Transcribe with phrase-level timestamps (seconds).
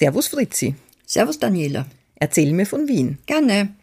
[0.00, 0.74] Servus Fritzi.
[1.04, 1.84] Servus Daniela.
[2.14, 3.18] Erzähl mir von Wien.
[3.26, 3.74] Gerne.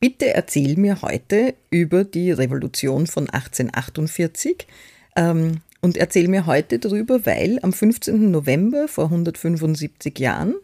[0.00, 4.66] Bitte erzähl mir heute über die Revolution von 1848
[5.16, 8.30] ähm, und erzähl mir heute darüber, weil am 15.
[8.30, 10.54] November vor 175 Jahren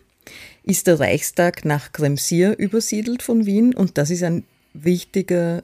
[0.62, 5.62] ist der Reichstag nach Kremsier übersiedelt von Wien und das ist ein wichtiger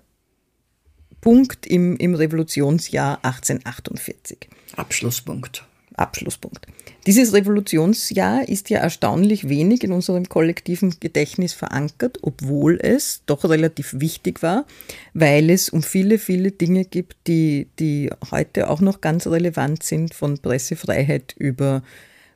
[1.21, 4.49] Punkt im, im Revolutionsjahr 1848.
[4.77, 5.67] Abschlusspunkt.
[5.97, 6.67] Abschlusspunkt.
[7.07, 13.95] Dieses Revolutionsjahr ist ja erstaunlich wenig in unserem kollektiven Gedächtnis verankert, obwohl es doch relativ
[13.99, 14.67] wichtig war,
[15.15, 20.15] weil es um viele, viele Dinge gibt, die, die heute auch noch ganz relevant sind,
[20.15, 21.83] von Pressefreiheit über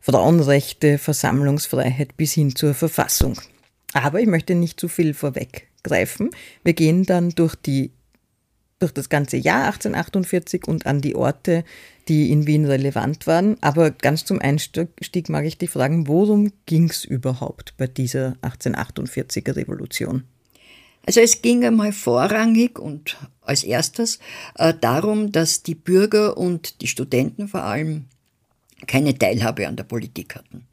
[0.00, 3.38] Frauenrechte, Versammlungsfreiheit bis hin zur Verfassung.
[3.92, 6.30] Aber ich möchte nicht zu viel vorweggreifen.
[6.62, 7.92] Wir gehen dann durch die
[8.80, 11.64] durch das ganze Jahr 1848 und an die Orte,
[12.08, 13.56] die in Wien relevant waren.
[13.60, 19.56] Aber ganz zum Einstieg mag ich dich fragen, worum ging es überhaupt bei dieser 1848er
[19.56, 20.24] Revolution?
[21.06, 24.18] Also es ging einmal vorrangig und als erstes
[24.54, 28.06] äh, darum, dass die Bürger und die Studenten vor allem
[28.86, 30.66] keine Teilhabe an der Politik hatten.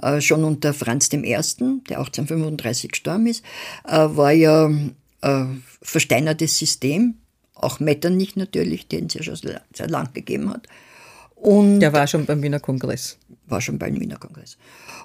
[0.00, 3.44] Äh, schon unter Franz I., der 1835 gestorben ist,
[3.84, 4.70] äh, war ja
[5.22, 5.44] äh,
[5.82, 7.16] versteinertes System
[7.56, 10.68] auch Metternich natürlich, den es ja schon sehr lang gegeben hat.
[11.34, 13.18] Und Der war schon beim Wiener Kongress.
[13.46, 14.56] War schon beim Wiener Kongress.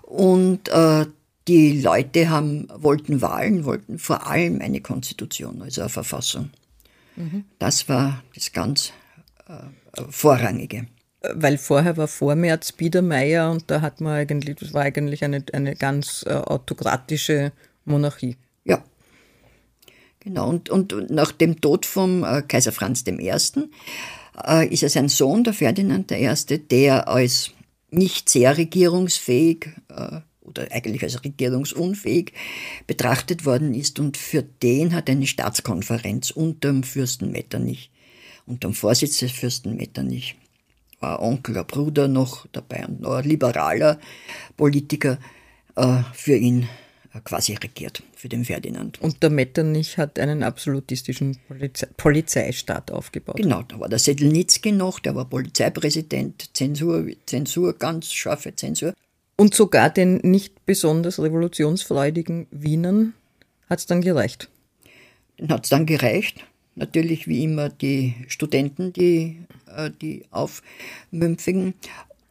[0.03, 1.05] Und äh,
[1.47, 6.51] die Leute haben, wollten Wahlen, wollten vor allem eine Konstitution, also eine Verfassung.
[7.15, 7.45] Mhm.
[7.59, 8.93] Das war das ganz
[9.47, 10.87] äh, Vorrangige.
[11.21, 15.75] Weil vorher war Vormärz Biedermeier und da hat man eigentlich, das war eigentlich eine, eine
[15.75, 17.51] ganz äh, autokratische
[17.85, 18.37] Monarchie.
[20.21, 23.31] Genau, und, und nach dem Tod vom äh, Kaiser Franz I.
[24.45, 26.29] Äh, ist er sein Sohn, der Ferdinand I.,
[26.69, 27.51] der als
[27.89, 32.33] nicht sehr regierungsfähig äh, oder eigentlich als regierungsunfähig
[32.85, 37.91] betrachtet worden ist und für den hat eine Staatskonferenz unter dem Fürsten Metternich,
[38.45, 40.35] unter dem Vorsitz des Fürsten Metternich,
[40.99, 43.99] war Onkel, ein Bruder noch dabei und noch ein liberaler
[44.55, 45.17] Politiker
[45.75, 46.67] äh, für ihn
[47.19, 49.01] quasi regiert für den Ferdinand.
[49.01, 53.35] Und der Metternich hat einen absolutistischen Polizei Polizeistaat aufgebaut.
[53.37, 58.93] Genau, da war der Sedlnitzki noch, der war Polizeipräsident, Zensur, Zensur, ganz scharfe Zensur.
[59.35, 63.13] Und sogar den nicht besonders revolutionsfreudigen Wienern
[63.69, 64.49] hat es dann gereicht.
[65.39, 66.45] Den hat es dann gereicht.
[66.75, 69.39] Natürlich wie immer die Studenten, die,
[69.75, 71.73] äh, die aufmümpfigen.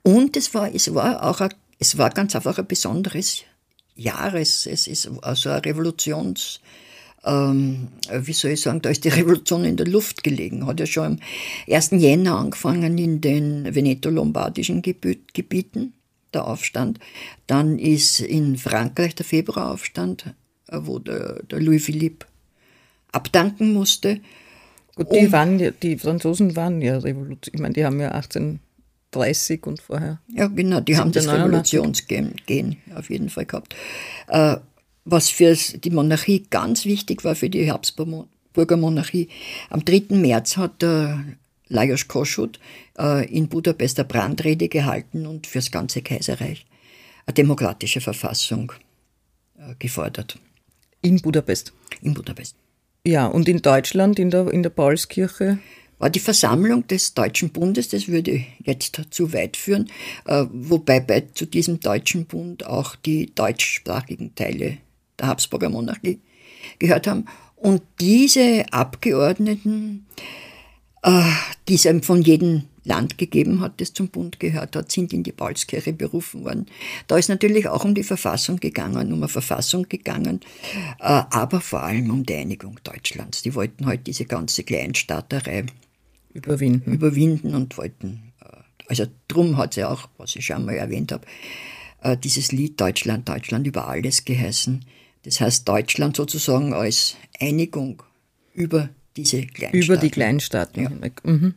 [0.02, 3.44] Und es war, es war auch ein, es war ganz einfach ein besonderes
[3.94, 4.66] Jahres.
[4.66, 6.60] Es ist also eine Revolutions,
[7.24, 10.66] ähm, wie soll ich sagen, da ist die Revolution in der Luft gelegen.
[10.66, 11.18] Hat ja schon am
[11.68, 11.90] 1.
[11.92, 15.92] Jänner angefangen in den veneto-lombardischen Gebieten,
[16.32, 16.98] der Aufstand.
[17.46, 20.34] Dann ist in Frankreich der Februaraufstand,
[20.68, 22.26] äh, wo der, der Louis Philippe
[23.12, 24.20] abdanken musste.
[24.94, 27.54] Gut, die, waren, die Franzosen waren ja Revolution.
[27.54, 28.60] Ich meine, die haben ja 18
[29.10, 30.20] 30 und vorher.
[30.28, 33.74] Ja, genau, die haben das Revolutionsgehen auf jeden Fall gehabt.
[34.28, 34.56] Äh,
[35.04, 39.28] was für die Monarchie ganz wichtig war, für die Habsburger Monarchie.
[39.70, 40.16] Am 3.
[40.16, 41.24] März hat der
[41.68, 42.58] Lajos Kossuth
[42.98, 46.66] äh, in Budapest eine Brandrede gehalten und fürs ganze Kaiserreich
[47.26, 48.72] eine demokratische Verfassung
[49.58, 50.38] äh, gefordert.
[51.02, 51.72] In Budapest?
[52.02, 52.56] In Budapest.
[53.06, 55.58] Ja, und in Deutschland, in der, in der Paulskirche?
[56.00, 59.88] War die Versammlung des Deutschen Bundes, das würde jetzt zu weit führen,
[60.24, 64.78] äh, wobei bei, zu diesem Deutschen Bund auch die deutschsprachigen Teile
[65.18, 66.18] der Habsburger Monarchie
[66.78, 67.26] gehört haben.
[67.54, 70.06] Und diese Abgeordneten,
[71.02, 71.22] äh,
[71.68, 75.92] die von jedem Land gegeben hat, das zum Bund gehört hat, sind in die Paulskirche
[75.92, 76.66] berufen worden.
[77.08, 80.40] Da ist natürlich auch um die Verfassung gegangen, um eine Verfassung gegangen,
[80.98, 83.42] äh, aber vor allem um die Einigung Deutschlands.
[83.42, 85.66] Die wollten halt diese ganze Kleinstaaterei
[86.32, 91.12] überwinden, überwinden und wollten, äh, also drum hat sie auch, was ich schon mal erwähnt
[91.12, 91.26] habe,
[92.02, 94.84] äh, dieses Lied Deutschland, Deutschland über alles geheißen.
[95.24, 98.02] Das heißt Deutschland sozusagen als Einigung
[98.54, 99.82] über diese Kleinstaaten.
[99.82, 100.90] Über die Kleinstaaten ja.
[101.24, 101.54] Mhm.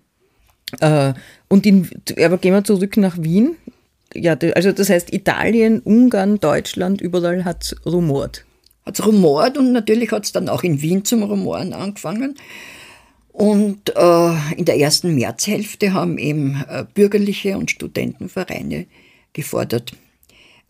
[0.80, 1.14] Äh,
[1.48, 3.56] und in, aber gehen wir zurück nach Wien.
[4.16, 8.46] Ja, also das heißt Italien, Ungarn, Deutschland, überall hat es rumort.
[8.86, 12.36] Hat es rumort und natürlich hat es dann auch in Wien zum Rumoren angefangen.
[13.34, 18.86] Und äh, in der ersten Märzhälfte haben eben äh, bürgerliche und Studentenvereine
[19.34, 19.94] gefordert,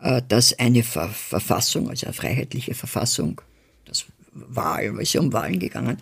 [0.00, 3.42] äh, dass eine Ver Verfassung, also eine freiheitliche Verfassung,
[3.84, 5.98] das Wahl, weil es ja um Wahlen gegangen,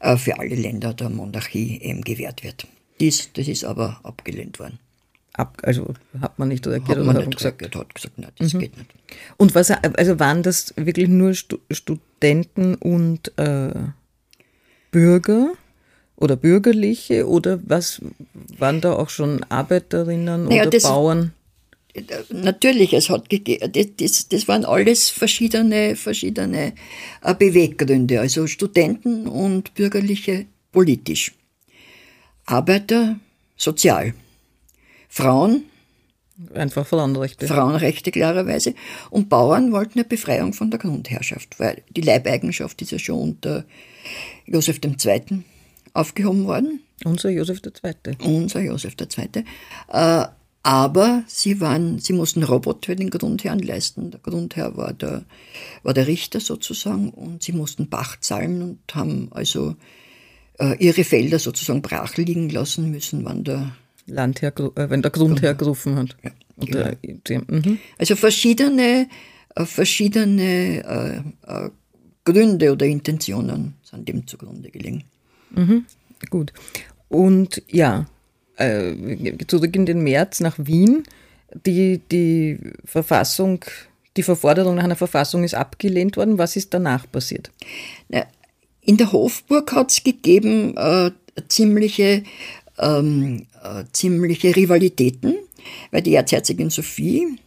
[0.00, 2.66] äh, für alle Länder der Monarchie eben gewährt wird.
[2.98, 4.80] Dies, das ist aber abgelehnt worden.
[5.34, 7.62] Ab, also hat man nicht reagiert hat man nicht gesagt?
[7.62, 8.58] Reagiert, hat gesagt, nein, das mhm.
[8.58, 8.90] geht nicht.
[9.36, 13.70] Und was, also waren das wirklich nur Stu Studenten und äh,
[14.90, 15.52] Bürger
[16.20, 18.00] oder Bürgerliche oder was
[18.58, 21.32] waren da auch schon Arbeiterinnen naja, oder Bauern?
[22.30, 26.74] Natürlich, es hat das, das waren alles verschiedene, verschiedene
[27.22, 31.32] äh, Beweggründe, also Studenten und Bürgerliche politisch.
[32.46, 33.18] Arbeiter
[33.56, 34.14] sozial.
[35.08, 35.64] Frauen
[36.54, 37.46] Einfach Frauenrechte.
[37.46, 38.74] Frauenrechte klarerweise.
[39.10, 43.64] Und Bauern wollten eine Befreiung von der Grundherrschaft, weil die Leibeigenschaft ist ja schon unter
[44.46, 45.42] Josef II.
[45.92, 46.80] Aufgehoben worden.
[47.04, 48.16] Unser Josef II.
[48.22, 49.44] Unser Josef II.
[49.88, 50.24] Äh,
[50.62, 54.10] aber sie, waren, sie mussten Robot für den Grundherrn leisten.
[54.10, 55.24] Der Grundherr war der,
[55.82, 59.76] war der Richter sozusagen und sie mussten Pacht zahlen und haben also
[60.58, 63.74] äh, ihre Felder sozusagen brach liegen lassen müssen, wann der
[64.06, 66.16] Landherr, äh, wenn der Grundherr gerufen hat.
[66.22, 66.90] Ja, genau.
[67.26, 67.78] der, mhm.
[67.96, 69.08] Also verschiedene,
[69.54, 71.32] äh, verschiedene
[72.24, 75.04] Gründe oder Intentionen sind dem zugrunde gelegen.
[75.50, 75.84] Mhm.
[76.28, 76.52] Gut.
[77.08, 78.06] Und ja,
[78.56, 78.94] äh,
[79.46, 81.04] zurück in den März nach Wien.
[81.66, 83.64] Die, die Verfassung,
[84.16, 86.38] die Verforderung nach einer Verfassung ist abgelehnt worden.
[86.38, 87.50] Was ist danach passiert?
[88.82, 91.10] In der Hofburg hat es gegeben äh,
[91.48, 92.22] ziemliche,
[92.78, 95.36] ähm, äh, ziemliche Rivalitäten,
[95.90, 97.38] weil die Erzherzogin Sophie,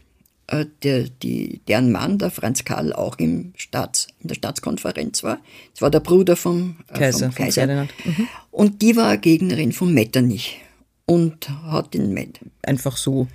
[0.83, 5.39] der, die, deren Mann, der Franz Karl, auch im Staats, in der Staatskonferenz war.
[5.73, 7.31] Das war der Bruder vom äh, Kaiser.
[7.31, 7.67] Vom Kaiser.
[7.67, 8.27] Mhm.
[8.51, 10.61] Und die war Gegnerin von Metternich
[11.05, 12.39] und hat den Met.
[12.61, 13.27] Einfach so?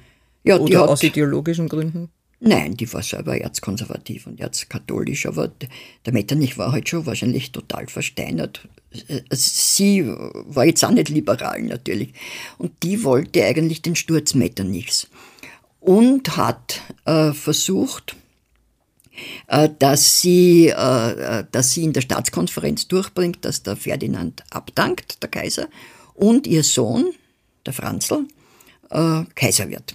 [0.44, 2.10] Ja, Oder die hat, aus ideologischen Gründen?
[2.40, 5.50] Nein, die war selber erzkonservativ und erzkatholisch, aber
[6.06, 8.68] der Metternich war halt schon wahrscheinlich total versteinert.
[9.30, 12.14] Sie war jetzt auch nicht liberal natürlich.
[12.56, 15.08] Und die wollte eigentlich den Sturz Metternichs
[15.80, 18.16] und hat äh, versucht,
[19.46, 25.30] äh, dass, sie, äh, dass sie in der Staatskonferenz durchbringt, dass der Ferdinand abdankt, der
[25.30, 25.69] Kaiser,
[26.14, 27.12] und ihr Sohn,
[27.64, 28.26] der Franzl,
[28.90, 29.94] äh, Kaiser wird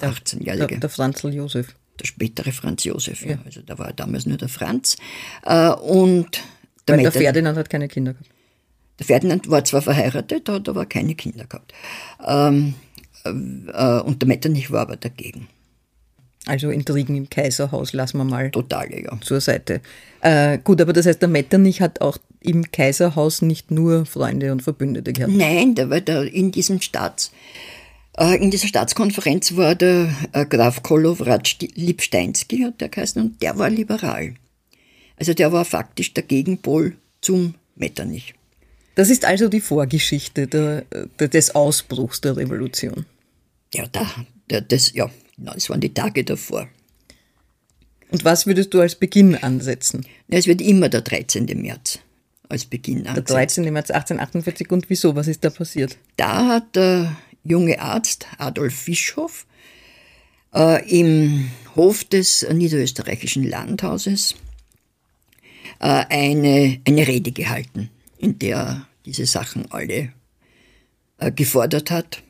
[0.00, 0.66] der 18-Jährige.
[0.66, 1.74] Der, der Franzl Josef.
[2.00, 3.38] Der spätere Franz Josef, ja.
[3.44, 4.96] Also da war damals nur der Franz.
[5.44, 6.42] Äh, und
[6.86, 8.30] der, der Ferdinand hat keine Kinder gehabt.
[8.98, 11.72] Der Ferdinand war zwar verheiratet, hat aber keine Kinder gehabt.
[12.26, 12.85] Ähm, äh,
[13.30, 15.48] und der Metternich war aber dagegen.
[16.46, 19.18] Also Intrigen im Kaiserhaus lassen wir mal Totale, ja.
[19.20, 19.80] zur Seite.
[20.20, 24.62] Äh, gut, aber das heißt, der Metternich hat auch im Kaiserhaus nicht nur Freunde und
[24.62, 25.32] Verbündete gehabt.
[25.32, 27.32] Nein, der war da in diesem Staats,
[28.16, 33.58] äh, in dieser Staatskonferenz war der äh, Graf Kolowrat Lipsteinski, hat der geheißen, und der
[33.58, 34.34] war liberal.
[35.16, 38.34] Also der war faktisch der Gegenpol zum Metternich.
[38.94, 40.84] Das ist also die Vorgeschichte der,
[41.18, 43.04] der, des Ausbruchs der Revolution.
[43.74, 44.06] Ja, da,
[44.50, 46.68] der, das, ja, das waren die Tage davor.
[48.10, 50.06] Und was würdest du als Beginn ansetzen?
[50.28, 51.46] Es wird immer der 13.
[51.60, 51.98] März
[52.48, 53.26] als Beginn ansetzen.
[53.26, 53.72] Der 13.
[53.72, 55.16] März 1848 und wieso?
[55.16, 55.98] Was ist da passiert?
[56.16, 59.46] Da hat der junge Arzt Adolf Fischhoff
[60.54, 64.36] äh, im Hof des niederösterreichischen Landhauses
[65.80, 70.12] äh, eine, eine Rede gehalten, in der er diese Sachen alle
[71.18, 72.22] äh, gefordert hat.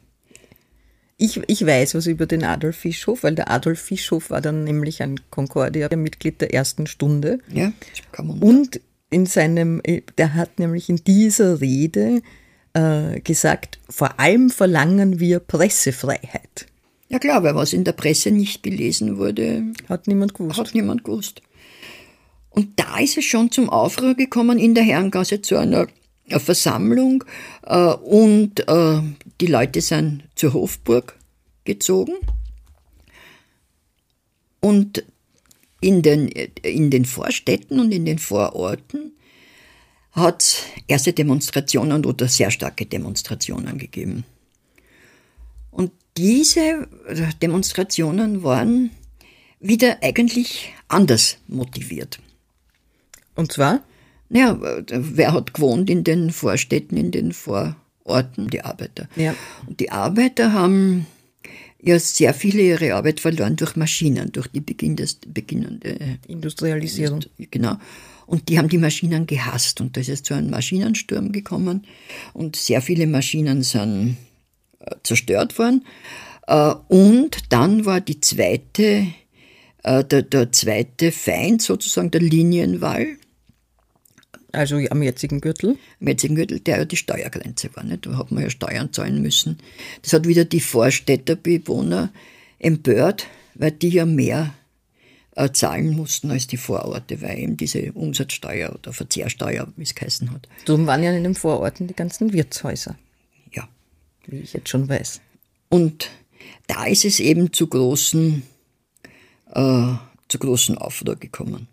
[1.18, 5.02] Ich, ich weiß was über den Adolf Fischhof, weil der Adolf Fischhof war dann nämlich
[5.02, 7.38] ein Concordia-Mitglied der ersten Stunde.
[7.50, 7.72] Ja,
[8.12, 9.80] kann man Und in seinem,
[10.18, 12.20] der hat nämlich in dieser Rede
[12.74, 16.66] äh, gesagt, vor allem verlangen wir Pressefreiheit.
[17.08, 20.58] Ja klar, weil was in der Presse nicht gelesen wurde, hat niemand gewusst.
[20.58, 21.40] Hat niemand gewusst.
[22.50, 25.86] Und da ist es schon zum Aufruhr gekommen in der Herrengasse zu einer
[26.28, 27.24] eine Versammlung
[27.62, 29.00] äh, und äh,
[29.40, 31.16] die Leute sind zur Hofburg
[31.64, 32.14] gezogen.
[34.60, 35.04] Und
[35.80, 39.12] in den, in den Vorstädten und in den Vororten
[40.12, 44.24] hat es erste Demonstrationen oder sehr starke Demonstrationen gegeben.
[45.70, 46.88] Und diese
[47.42, 48.90] Demonstrationen waren
[49.60, 52.18] wieder eigentlich anders motiviert.
[53.34, 53.84] Und zwar?
[54.28, 58.48] Ja, wer hat gewohnt in den Vorstädten, in den Vororten?
[58.48, 59.08] Die Arbeiter.
[59.16, 59.34] Ja.
[59.66, 61.06] Und die Arbeiter haben
[61.80, 67.20] ja sehr viele ihre Arbeit verloren durch Maschinen, durch die Beginn des, beginnende Industrialisierung.
[67.50, 67.76] Genau.
[68.26, 69.80] Und die haben die Maschinen gehasst.
[69.80, 71.86] Und da ist es zu einem Maschinensturm gekommen.
[72.32, 74.16] Und sehr viele Maschinen sind
[74.80, 75.84] äh, zerstört worden.
[76.46, 79.06] Äh, und dann war die zweite,
[79.84, 83.16] äh, der, der zweite Feind sozusagen der Linienwall.
[84.56, 85.76] Also am jetzigen Gürtel?
[86.00, 87.84] Am jetzigen Gürtel, der ja die Steuergrenze war.
[87.84, 88.06] Nicht?
[88.06, 89.58] Da hat man ja Steuern zahlen müssen.
[90.00, 92.10] Das hat wieder die Vorstädterbewohner
[92.58, 94.54] empört, weil die ja mehr
[95.34, 100.32] äh, zahlen mussten als die Vororte, weil eben diese Umsatzsteuer oder Verzehrsteuer, wie es geheißen
[100.32, 100.48] hat.
[100.64, 102.96] Darum waren ja in den Vororten die ganzen Wirtshäuser.
[103.52, 103.68] Ja.
[104.26, 105.20] Wie ich jetzt schon weiß.
[105.68, 106.10] Und
[106.66, 108.42] da ist es eben zu großen,
[109.52, 109.92] äh,
[110.28, 111.68] zu großen Aufruhr gekommen.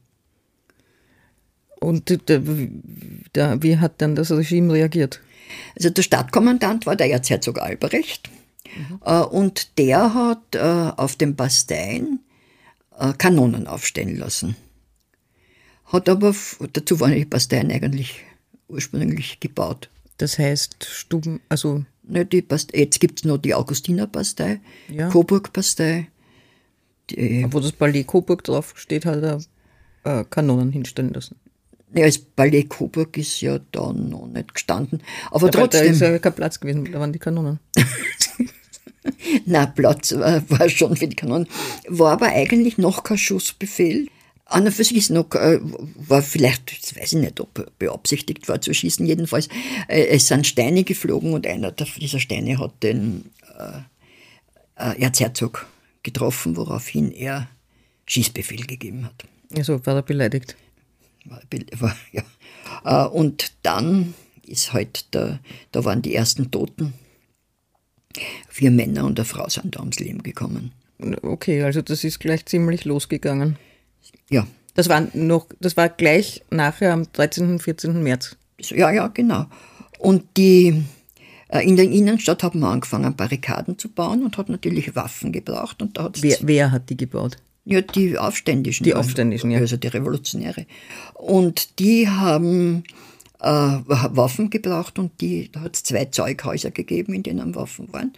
[1.84, 5.20] Und der, wie hat dann das Regime reagiert?
[5.75, 8.30] Also der Stadtkommandant war der Erzherzog Albrecht
[8.75, 9.00] mhm.
[9.32, 10.60] und der hat äh,
[10.96, 12.20] auf dem Bastein
[12.98, 14.56] äh, Kanonen aufstellen lassen.
[15.86, 16.34] Hat aber,
[16.72, 18.22] dazu waren die Basteien eigentlich
[18.70, 19.90] ursprünglich gebaut.
[20.18, 21.84] Das heißt Stuben, also...
[22.04, 25.10] Ne, die Bastei, jetzt gibt es noch die Augustinerbastei, ja.
[25.10, 26.08] Coburg-Bastei.
[27.50, 29.42] Wo das Ballet Coburg drauf steht, hat er
[30.04, 31.36] äh, Kanonen hinstellen lassen.
[31.96, 35.02] Ja, das Ballet Coburg ist ja da noch nicht gestanden.
[35.32, 35.86] Aber ja, trotzdem.
[35.86, 37.60] Da ist ja kein Platz gewesen, da waren die Kanonen.
[39.46, 41.48] Na, Platz war, schon für die Kanonen.
[41.88, 44.08] War aber eigentlich noch kein Schussbefehl.
[44.46, 48.48] An und für sich ist noch, äh, war vielleicht, jetzt weiß ich nicht, ob beabsichtigt
[48.50, 49.48] war zu schießen, jedenfalls,
[49.88, 53.80] äh, es sind Steine geflogen und einer dieser Steine hat den äh,
[54.76, 55.66] äh, Erzherzog
[56.04, 57.50] getroffen, woraufhin er
[58.06, 59.26] Schießbefehl gegeben hat.
[59.56, 60.56] Also war er beleidigt?
[62.12, 63.06] Ja.
[63.06, 64.13] Und dann
[64.46, 65.39] ist halt, der,
[65.72, 66.94] da waren die ersten Toten
[68.50, 70.72] Vier Männer und eine Frau sind da ums Leben gekommen.
[71.22, 73.58] Okay, also das ist gleich ziemlich losgegangen.
[74.30, 74.46] Ja.
[74.75, 77.51] Das war noch, das war gleich nachher am 13.
[77.51, 78.01] und 14.
[78.01, 78.36] März.
[78.60, 79.46] Ja, ja, genau.
[80.00, 80.84] Und die,
[81.50, 85.82] äh, in der Innenstadt haben wir angefangen, Barrikaden zu bauen und hat natürlich Waffen gebraucht.
[85.82, 87.38] Und da wer, wer hat die gebaut?
[87.65, 88.84] Ja, die Aufständischen.
[88.84, 89.60] Die Aufständischen, ja.
[89.60, 90.65] Also die Revolutionäre.
[91.13, 92.84] Und die haben
[93.39, 98.13] äh, Waffen gebraucht und die, da hat es zwei Zeughäuser gegeben, in denen Waffen waren.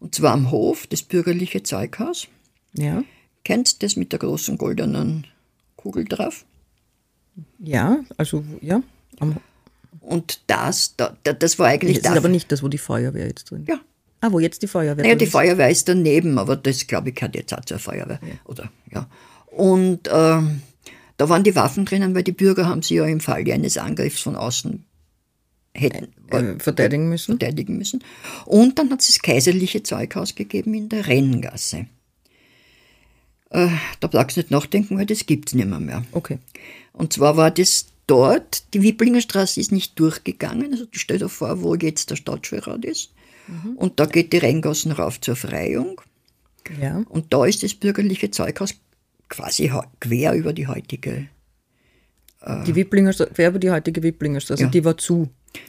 [0.00, 2.28] Und zwar am Hof, das bürgerliche Zeughaus.
[2.74, 3.04] Ja.
[3.44, 5.26] Kennst du das mit der großen goldenen
[5.76, 6.44] Kugel drauf?
[7.58, 8.82] Ja, also ja.
[10.00, 12.00] und das, da, das war eigentlich.
[12.00, 13.68] Das ist aber nicht das, wo die Feuerwehr jetzt drin ist.
[13.68, 13.80] Ja.
[14.20, 15.32] Ah, wo jetzt die Feuerwehr Naja, die ist.
[15.32, 18.20] Feuerwehr ist daneben, aber das, glaube ich, gehört jetzt auch zur Feuerwehr.
[18.22, 18.34] Ja.
[18.44, 19.06] Oder, ja.
[19.46, 20.60] Und ähm,
[21.16, 24.20] da waren die Waffen drinnen, weil die Bürger haben sie ja im Falle eines Angriffs
[24.20, 24.84] von außen
[25.74, 27.38] hätten äh, verteidigen müssen.
[27.38, 28.02] Verteidigen müssen.
[28.46, 31.86] Und dann hat es das kaiserliche Zeughaus gegeben in der Renngasse.
[33.50, 33.68] Äh,
[34.00, 36.04] da brauchst du nicht nachdenken, weil das gibt es nicht mehr, mehr.
[36.12, 36.38] Okay.
[36.92, 41.62] Und zwar war das dort, die Wiblinger Straße ist nicht durchgegangen, also stell dir vor,
[41.62, 43.10] wo jetzt der Stadtschulrat ist.
[43.48, 43.76] Mhm.
[43.76, 46.00] Und da geht die Renngassen rauf zur Freiung.
[46.80, 47.02] Ja.
[47.08, 48.74] Und da ist das bürgerliche Zeughaus
[49.28, 49.70] quasi
[50.00, 51.28] quer über die heutige.
[52.42, 54.68] Äh, die Wiblinger, quer über die heutige Wiplingerstraße, ja.
[54.68, 55.28] die war zu.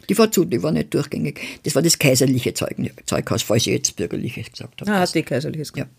[0.09, 1.39] Die war zu, die war nicht durchgängig.
[1.63, 2.75] Das war das kaiserliche Zeug,
[3.05, 4.91] Zeughaus, falls ich jetzt bürgerliches gesagt habe.
[4.91, 5.89] Ah, hast du kaiserliches gesagt.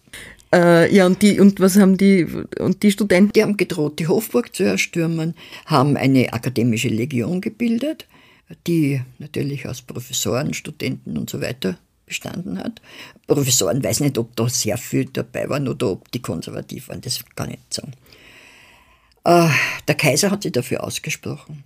[0.52, 0.82] Ja.
[0.84, 2.26] Äh, ja, und die, und was haben die,
[2.60, 3.32] und die Studenten?
[3.32, 5.34] Die haben gedroht, die Hofburg zu erstürmen,
[5.66, 8.06] haben eine akademische Legion gebildet,
[8.66, 12.80] die natürlich aus Professoren, Studenten und so weiter bestanden hat.
[13.26, 17.24] Professoren weiß nicht, ob da sehr viel dabei waren oder ob die konservativ waren, das
[17.34, 17.92] kann ich nicht sagen.
[19.24, 19.48] Äh,
[19.86, 21.64] der Kaiser hat sich dafür ausgesprochen,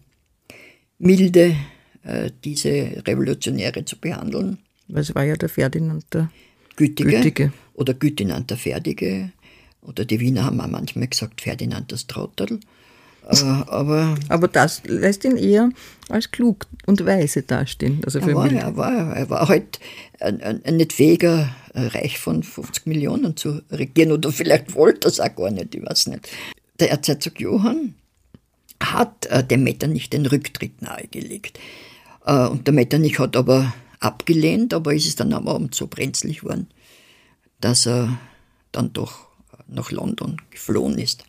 [0.98, 1.56] milde
[2.02, 4.58] äh, diese Revolutionäre zu behandeln.
[4.88, 6.30] Was war ja der Ferdinand der
[6.76, 7.52] Gütige, Gütige.
[7.74, 9.32] oder Gütinand der Fertige.
[9.80, 12.60] Oder die Wiener haben auch manchmal gesagt Ferdinand das Trottel.
[13.26, 15.70] Äh, aber, aber das lässt ihn eher
[16.08, 18.00] als klug und weise dastehen.
[18.04, 19.80] Also er, war, er, war, er war halt
[20.70, 25.50] nicht fähiger Reich von 50 Millionen zu regieren oder vielleicht wollte er es auch gar
[25.50, 26.28] nicht, ich weiß nicht.
[26.78, 27.94] Der Erzherzog Johann
[28.80, 31.58] hat äh, dem Metter nicht den Rücktritt nahegelegt.
[32.24, 36.40] Äh, und der Metternich hat aber abgelehnt, aber ist es dann am Abend so brenzlig
[36.40, 36.68] geworden,
[37.60, 38.18] dass er
[38.72, 39.26] dann doch
[39.66, 41.24] nach London geflohen ist.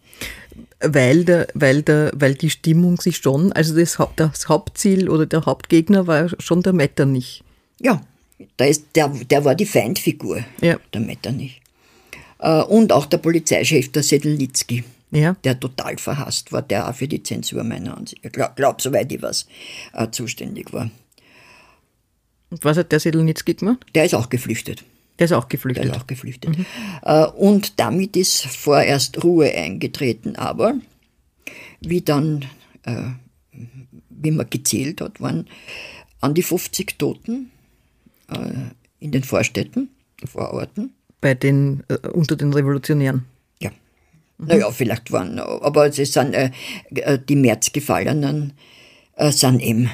[0.79, 5.45] Weil, der, weil, der, weil die Stimmung sich schon, also das, das Hauptziel oder der
[5.45, 7.43] Hauptgegner war schon der Metternich.
[7.81, 8.01] Ja,
[8.57, 10.79] da ist, der, der war die Feindfigur, ja.
[10.93, 11.61] der Metternich.
[12.39, 15.35] Äh, und auch der Polizeichef, der Sedlnitzki, ja.
[15.43, 19.11] der total verhasst war, der auch für die Zensur meiner Ansicht, ich glaube, glaub, soweit
[19.11, 19.47] ich weiß,
[19.93, 20.89] äh, zuständig war.
[22.49, 23.85] Und was hat der Sedlnitzki gemacht?
[23.93, 24.83] Der ist auch geflüchtet.
[25.19, 25.85] Der ist auch geflüchtet.
[25.85, 26.57] Der ist auch geflüchtet.
[26.57, 26.65] Mhm.
[27.35, 30.75] Und damit ist vorerst Ruhe eingetreten, aber
[31.81, 32.45] wie dann,
[32.83, 33.11] äh,
[34.09, 35.47] wie man gezählt hat, waren
[36.21, 37.51] an die 50 Toten
[38.29, 39.89] äh, in den Vorstädten,
[40.25, 40.93] Vororten.
[41.21, 43.25] Bei den, äh, unter den Revolutionären?
[43.61, 43.71] Ja.
[44.37, 44.47] Mhm.
[44.47, 46.51] Naja, vielleicht waren, aber es sind äh,
[47.27, 48.53] die Märzgefallenen
[49.15, 49.89] äh, sind eben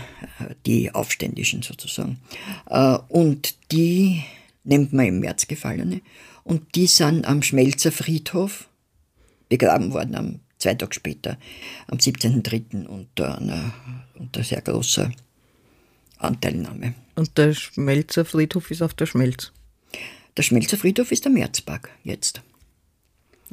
[0.66, 2.20] die Aufständischen sozusagen.
[3.08, 4.24] und die
[4.64, 6.02] nennt man im März Gefallene.
[6.44, 8.68] Und die sind am Schmelzer Friedhof
[9.50, 11.38] begraben worden, am, zwei Tage später,
[11.88, 12.86] am 17.03.
[12.86, 13.74] unter einer
[14.16, 15.12] unter sehr großer
[16.18, 16.94] Anteilnahme.
[17.16, 19.52] Und der Schmelzer Friedhof ist auf der Schmelz?
[20.38, 22.42] Der Schmelzer Friedhof ist der Märzpark jetzt.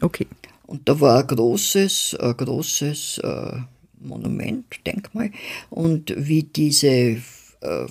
[0.01, 0.27] Okay.
[0.67, 3.59] Und da war ein großes, ein großes äh,
[3.99, 5.31] Monument, Denkmal.
[5.69, 7.87] Und wie diese äh,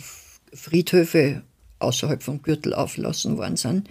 [0.54, 1.44] Friedhöfe
[1.80, 3.90] außerhalb vom Gürtel auflassen worden sind,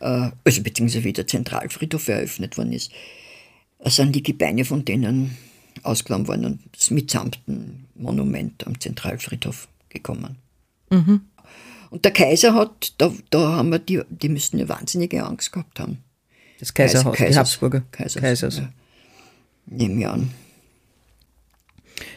[0.00, 2.92] äh, also beziehungsweise wie der Zentralfriedhof eröffnet worden ist,
[3.78, 5.36] äh, sind die Gebeine von denen
[5.82, 10.36] ausgegraben worden und das mitsamt ein Monument am Zentralfriedhof gekommen.
[10.90, 11.22] Mhm.
[11.90, 15.80] Und der Kaiser hat, da, da haben wir die, die müssten eine wahnsinnige Angst gehabt
[15.80, 15.98] haben.
[16.58, 17.82] Das Kaiserhaus, Kaisers, die Habsburger.
[17.92, 18.58] Kaisers, Kaisers.
[18.58, 18.68] Ja.
[19.66, 20.30] Nehmen wir an.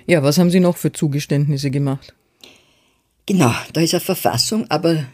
[0.06, 2.14] Ja, was haben Sie noch für Zugeständnisse gemacht?
[3.32, 5.06] Genau, da ist eine Verfassung aber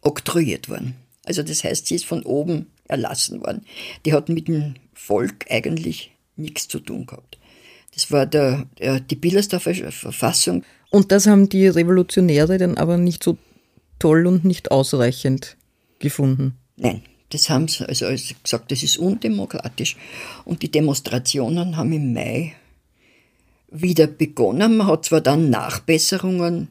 [0.00, 0.96] oktroyiert worden.
[1.24, 3.64] Also das heißt, sie ist von oben erlassen worden.
[4.04, 7.38] Die hat mit dem Volk eigentlich nichts zu tun gehabt.
[7.94, 8.66] Das war der,
[9.08, 10.64] die Billersdorfer Verfassung.
[10.90, 13.38] Und das haben die Revolutionäre dann aber nicht so
[14.00, 15.56] toll und nicht ausreichend
[16.00, 16.56] gefunden.
[16.74, 19.96] Nein, das haben sie also, also gesagt, das ist undemokratisch.
[20.44, 22.56] Und die Demonstrationen haben im Mai
[23.70, 24.78] wieder begonnen.
[24.78, 26.66] Man hat zwar dann Nachbesserungen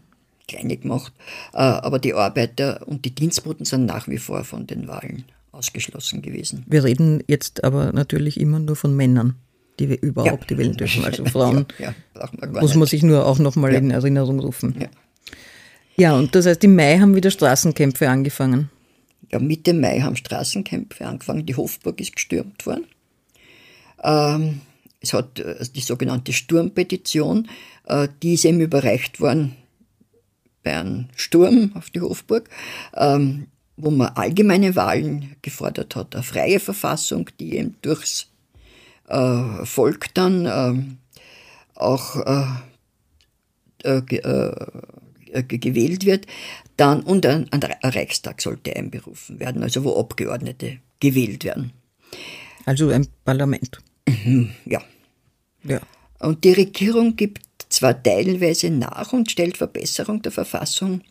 [0.47, 1.13] kleine gemacht.
[1.53, 6.21] Äh, aber die Arbeiter und die Dienstboten sind nach wie vor von den Wahlen ausgeschlossen
[6.21, 6.63] gewesen.
[6.67, 9.36] Wir reden jetzt aber natürlich immer nur von Männern,
[9.79, 10.57] die wir überhaupt ja.
[10.57, 11.03] wählen dürfen.
[11.03, 13.79] Also Frauen ja, ja, man muss man sich nur auch nochmal ja.
[13.79, 14.75] in Erinnerung rufen.
[14.79, 14.88] Ja.
[15.95, 18.69] ja, und das heißt, im Mai haben wieder Straßenkämpfe angefangen.
[19.31, 21.45] Ja, Mitte Mai haben Straßenkämpfe angefangen.
[21.45, 22.86] Die Hofburg ist gestürmt worden.
[24.03, 24.62] Ähm,
[25.01, 27.49] es hat äh, die sogenannte Sturmpetition,
[27.86, 29.55] äh, die ist eben überreicht worden
[30.67, 32.49] bei einem Sturm auf die Hofburg,
[32.93, 38.27] ähm, wo man allgemeine Wahlen gefordert hat, eine freie Verfassung, die eben durchs
[39.08, 40.73] äh, Volk dann äh,
[41.75, 42.47] auch äh,
[43.84, 44.01] äh
[45.47, 46.25] gewählt wird,
[46.75, 51.71] dann und ein, ein Reichstag sollte einberufen werden, also wo Abgeordnete gewählt werden.
[52.65, 53.77] Also ein Parlament.
[54.08, 54.82] Mhm, ja.
[55.63, 55.80] ja.
[56.19, 57.46] Und die Regierung gibt
[57.78, 61.02] zwar teilweise nach und stellt Verbesserung der Verfassung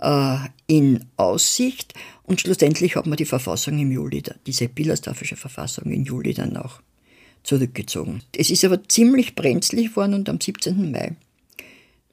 [0.00, 0.36] äh,
[0.66, 6.34] in Aussicht und schlussendlich hat man die Verfassung im Juli, diese Billersdorfische Verfassung im Juli
[6.34, 6.80] dann auch
[7.44, 8.22] zurückgezogen.
[8.36, 10.90] Es ist aber ziemlich brenzlig worden und am 17.
[10.90, 11.12] Mai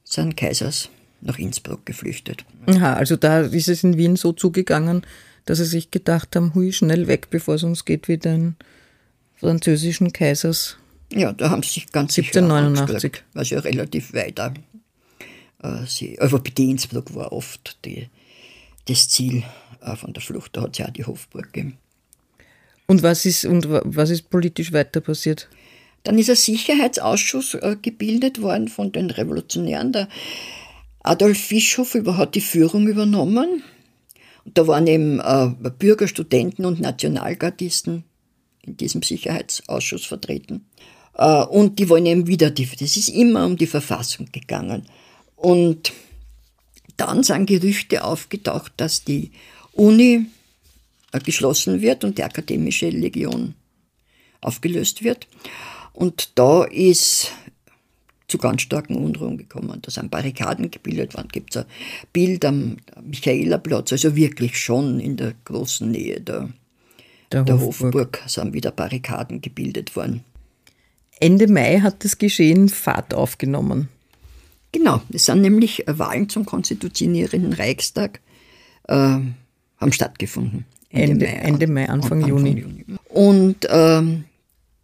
[0.03, 0.89] sind Kaisers
[1.21, 2.45] nach Innsbruck geflüchtet.
[2.67, 5.01] Aha, also da ist es in Wien so zugegangen,
[5.45, 8.55] dass sie sich gedacht haben, hui, schnell weg, bevor es uns geht wie den
[9.35, 10.77] französischen Kaisers
[11.13, 13.23] ja, da haben sie sich ganz 1789.
[13.33, 14.39] War ja relativ weit.
[14.39, 18.07] Äh, sie, bei Innsbruck war oft die,
[18.85, 19.43] das Ziel
[19.81, 20.55] äh, von der Flucht.
[20.55, 21.77] Da hat es ja auch die Hofburg gegeben.
[22.87, 25.47] Und was ist, und was ist politisch weiter passiert?
[26.03, 29.91] Dann ist ein Sicherheitsausschuss äh, gebildet worden von den Revolutionären.
[29.91, 30.07] Der
[31.01, 33.63] Adolf Fischhoff hat die Führung übernommen.
[34.45, 35.21] Und da waren eben
[35.77, 38.05] Bürger, Studenten und Nationalgardisten
[38.61, 40.65] in diesem Sicherheitsausschuss vertreten.
[41.19, 44.83] Äh, und die wollen eben wieder, die, das ist immer um die Verfassung gegangen.
[45.35, 45.91] Und
[46.97, 49.31] dann sind Gerüchte aufgetaucht, dass die
[49.73, 50.25] Uni
[51.11, 53.53] äh, geschlossen wird und die akademische Legion
[54.41, 55.27] aufgelöst wird.
[55.91, 57.33] Und da ist
[58.29, 59.79] zu ganz starken Unruhen gekommen.
[59.81, 61.27] Da sind Barrikaden gebildet worden.
[61.31, 61.69] Gibt es ein
[62.13, 66.49] Bild am Michaelerplatz, also wirklich schon in der großen Nähe der,
[67.31, 67.93] der, der Hofburg.
[67.93, 70.23] Hofburg sind wieder Barrikaden gebildet worden.
[71.19, 73.89] Ende Mai hat das Geschehen Fahrt aufgenommen.
[74.71, 78.21] Genau, es sind nämlich Wahlen zum konstitutionierenden Reichstag
[78.87, 80.65] äh, haben stattgefunden.
[80.89, 82.59] Ende, Ende Mai, Ende Mai Anfang, Anfang Juni.
[82.59, 82.85] Juni.
[83.09, 84.25] Und ähm,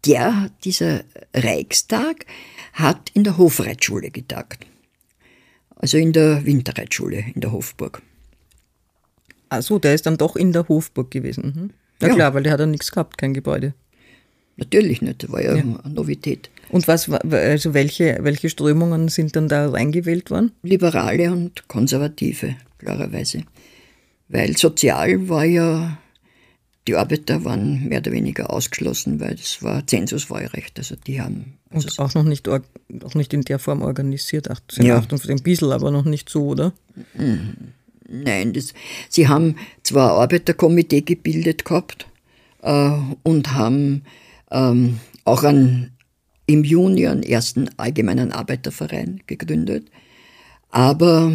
[0.06, 2.26] der, dieser Reichstag
[2.72, 4.66] hat in der Hofreitschule getagt.
[5.76, 8.02] Also in der Winterreitschule in der Hofburg.
[9.48, 11.44] Achso, der ist dann doch in der Hofburg gewesen.
[11.44, 11.70] Mhm.
[12.00, 12.14] Na ja.
[12.14, 13.74] klar, weil der hat ja nichts gehabt, kein Gebäude.
[14.56, 15.62] Natürlich nicht, das war ja, ja.
[15.62, 16.50] eine Novität.
[16.70, 20.52] Und was, also welche, welche Strömungen sind dann da reingewählt worden?
[20.62, 23.42] Liberale und Konservative, klarerweise.
[24.28, 25.98] Weil sozial war ja,
[26.88, 30.78] die Arbeiter waren mehr oder weniger ausgeschlossen, weil es war Zensuswahlrecht.
[30.78, 31.58] Also die haben.
[31.70, 34.98] Also und auch noch nicht, auch nicht in der Form organisiert, ja.
[34.98, 36.72] ein bisschen, aber noch nicht so, oder?
[37.14, 37.74] Mhm.
[38.08, 38.72] Nein, das,
[39.08, 42.06] sie haben zwar ein Arbeiterkomitee gebildet gehabt
[42.62, 42.92] äh,
[43.22, 44.02] und haben
[44.50, 45.92] ähm, auch an,
[46.46, 49.90] im Juni einen ersten allgemeinen Arbeiterverein gegründet.
[50.70, 51.32] Aber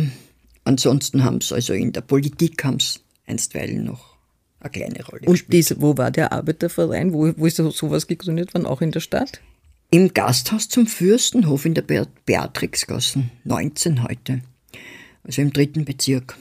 [0.63, 4.15] ansonsten haben sie also in der Politik haben sie einstweilen noch
[4.60, 5.54] eine kleine Rolle Und gespielt.
[5.54, 7.13] Diese, wo war der Arbeiterverein?
[7.13, 8.65] Wo, wo ist sowas gegründet worden?
[8.65, 9.41] Auch in der Stadt?
[9.89, 11.82] Im Gasthaus zum Fürstenhof in der
[12.26, 14.41] Beatrixgassen, 19 heute.
[15.24, 16.38] Also im dritten Bezirk.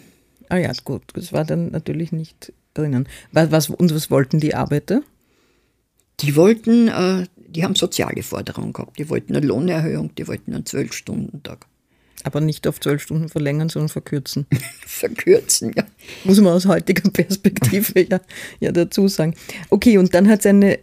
[0.48, 3.08] Ah ja, gut, das war dann natürlich nicht drinnen.
[3.32, 5.02] Was, was, und was wollten die Arbeiter?
[6.22, 8.98] Die wollten, äh, die haben soziale Forderungen gehabt.
[8.98, 11.66] Die wollten eine Lohnerhöhung, die wollten einen Zwölf-Stunden-Tag.
[12.22, 14.46] Aber nicht auf zwölf Stunden verlängern, sondern verkürzen.
[14.86, 15.84] verkürzen, ja.
[16.24, 18.20] Muss man aus heutiger Perspektive ja,
[18.60, 19.34] ja dazu sagen.
[19.70, 20.78] Okay, und dann hat es eine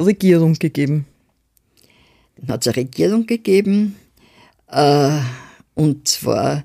[0.00, 1.06] Regierung gegeben.
[2.36, 3.96] Dann hat es eine Regierung gegeben,
[4.68, 5.20] äh,
[5.74, 6.64] und zwar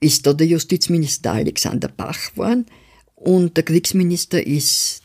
[0.00, 2.66] ist da der Justizminister Alexander Bach geworden
[3.14, 5.02] und der Kriegsminister ist,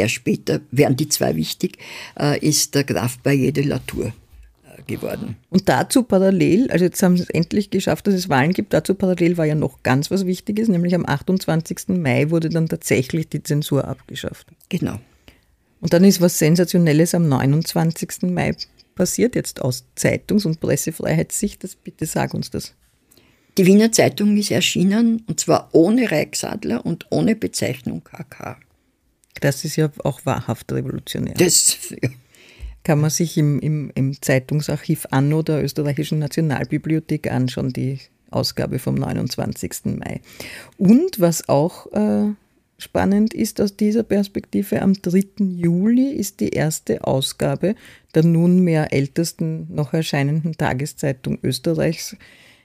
[0.00, 1.76] der später, wären die zwei wichtig,
[2.18, 5.36] äh, ist der Graf Bayer de Latour äh, geworden.
[5.50, 8.94] Und dazu parallel, also jetzt haben sie es endlich geschafft, dass es Wahlen gibt, dazu
[8.94, 11.88] parallel war ja noch ganz was Wichtiges, nämlich am 28.
[11.88, 14.46] Mai wurde dann tatsächlich die Zensur abgeschafft.
[14.70, 14.98] Genau.
[15.82, 18.22] Und dann ist was Sensationelles am 29.
[18.22, 18.56] Mai
[18.94, 21.62] passiert, jetzt aus Zeitungs- und Pressefreiheitssicht.
[21.62, 22.74] Das, bitte sag uns das.
[23.58, 28.56] Die Wiener Zeitung ist erschienen und zwar ohne Reichsadler und ohne Bezeichnung KK.
[29.40, 31.34] Das ist ja auch wahrhaft revolutionär.
[31.34, 31.76] Das
[32.84, 37.98] kann man sich im, im, im Zeitungsarchiv Anno der Österreichischen Nationalbibliothek anschauen, die
[38.30, 39.96] Ausgabe vom 29.
[39.98, 40.20] Mai.
[40.78, 42.32] Und was auch äh,
[42.78, 45.24] spannend ist aus dieser Perspektive, am 3.
[45.38, 47.74] Juli ist die erste Ausgabe
[48.14, 52.16] der nunmehr ältesten noch erscheinenden Tageszeitung Österreichs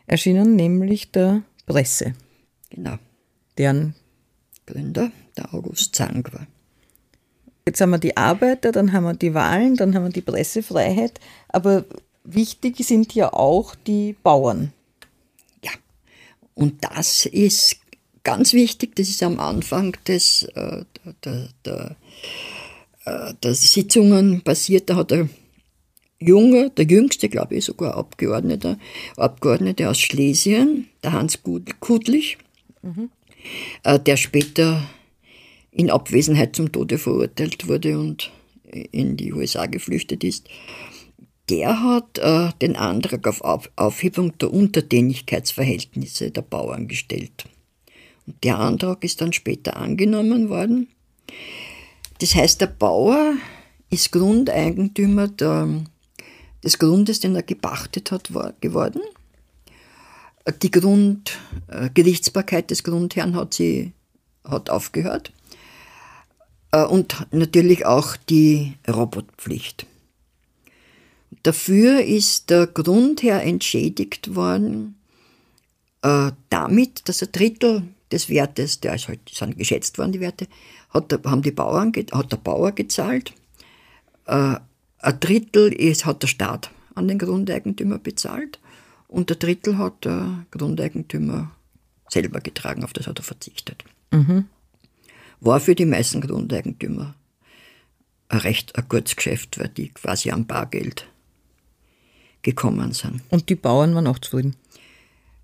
[0.07, 2.13] erschienen, nämlich der Presse.
[2.69, 2.97] Genau.
[3.57, 3.95] Deren
[4.65, 6.47] Gründer der August Zank war.
[7.67, 11.19] Jetzt haben wir die Arbeiter, dann haben wir die Wahlen, dann haben wir die Pressefreiheit,
[11.49, 11.85] aber
[12.23, 14.71] wichtig sind ja auch die Bauern.
[15.63, 15.71] Ja,
[16.53, 17.77] und das ist
[18.23, 20.83] ganz wichtig, das ist am Anfang des, äh,
[21.23, 21.95] der, der,
[23.05, 25.27] der, der Sitzungen passiert, da hat er
[26.19, 28.77] junger, der jüngste, glaube ich, sogar Abgeordneter,
[29.17, 31.39] Abgeordnete aus Schlesien, der Hans
[31.79, 32.37] Kudlich,
[32.81, 33.09] mhm.
[33.83, 34.83] äh, der später
[35.75, 38.31] in Abwesenheit zum Tode verurteilt wurde und
[38.63, 40.47] in die USA geflüchtet ist.
[41.49, 47.45] Der hat äh, den Antrag auf, auf Aufhebung der Untertänigkeitsverhältnisse der Bauern gestellt.
[48.25, 50.87] Und der Antrag ist dann später angenommen worden.
[52.19, 53.33] Das heißt, der Bauer
[53.91, 55.83] ist Grundeigentümer der
[56.65, 59.01] des Grundes, den er gepachtet hat, war, geworden.
[60.61, 63.93] Die Grundgerichtsbarkeit äh, des Grundherrn hat, sie,
[64.43, 65.31] hat aufgehört.
[66.75, 69.85] Äh, und natürlich auch die Robotpflicht.
[71.43, 74.95] Dafür ist der Grundherr entschädigt worden
[76.01, 80.47] äh, damit, dass ein Drittel des Wertes, der ist halt, sind geschätzt worden, die Werte,
[80.89, 83.33] hat, haben die Bauern, hat der Bauer gezahlt.
[84.25, 84.55] Äh,
[84.99, 88.59] ein Drittel ist, hat der Staat an den Grundeigentümer bezahlt
[89.07, 91.51] und ein Drittel hat der Grundeigentümer
[92.09, 93.83] selber getragen, auf das hat er verzichtet.
[94.11, 94.45] Mhm.
[95.45, 97.13] War für die meisten Grundeigentümer
[98.29, 101.07] ein recht ein gutes Geschäft, weil die quasi am Bargeld
[102.41, 103.21] gekommen sind.
[103.29, 104.55] Und die Bauern waren auch zufrieden?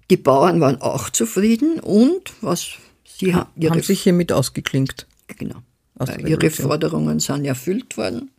[0.10, 2.72] Die Bauern waren auch zufrieden und was
[3.06, 5.06] sie ha haben sich hiermit ausgeklinkt.
[5.38, 5.62] Genau.
[6.26, 8.32] ihre Forderungen sind erfüllt worden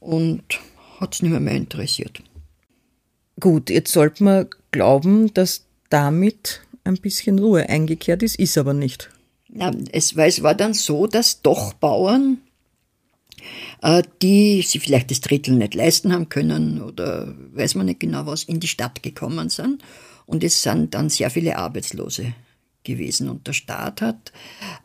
[0.00, 0.42] und
[0.98, 2.22] hat es nicht mehr, mehr interessiert.
[3.38, 9.10] Gut, jetzt sollte man glauben, dass damit ein bisschen Ruhe eingekehrt ist, ist aber nicht.
[9.52, 12.38] Ja, es, weil es war dann so, dass doch Bauern
[13.82, 18.26] äh, die sie vielleicht das Drittel nicht leisten haben können oder weiß man nicht genau
[18.26, 19.82] was, in die Stadt gekommen sind.
[20.26, 22.34] Und es sind dann sehr viele Arbeitslose
[22.84, 23.28] gewesen.
[23.28, 24.32] Und der Staat hat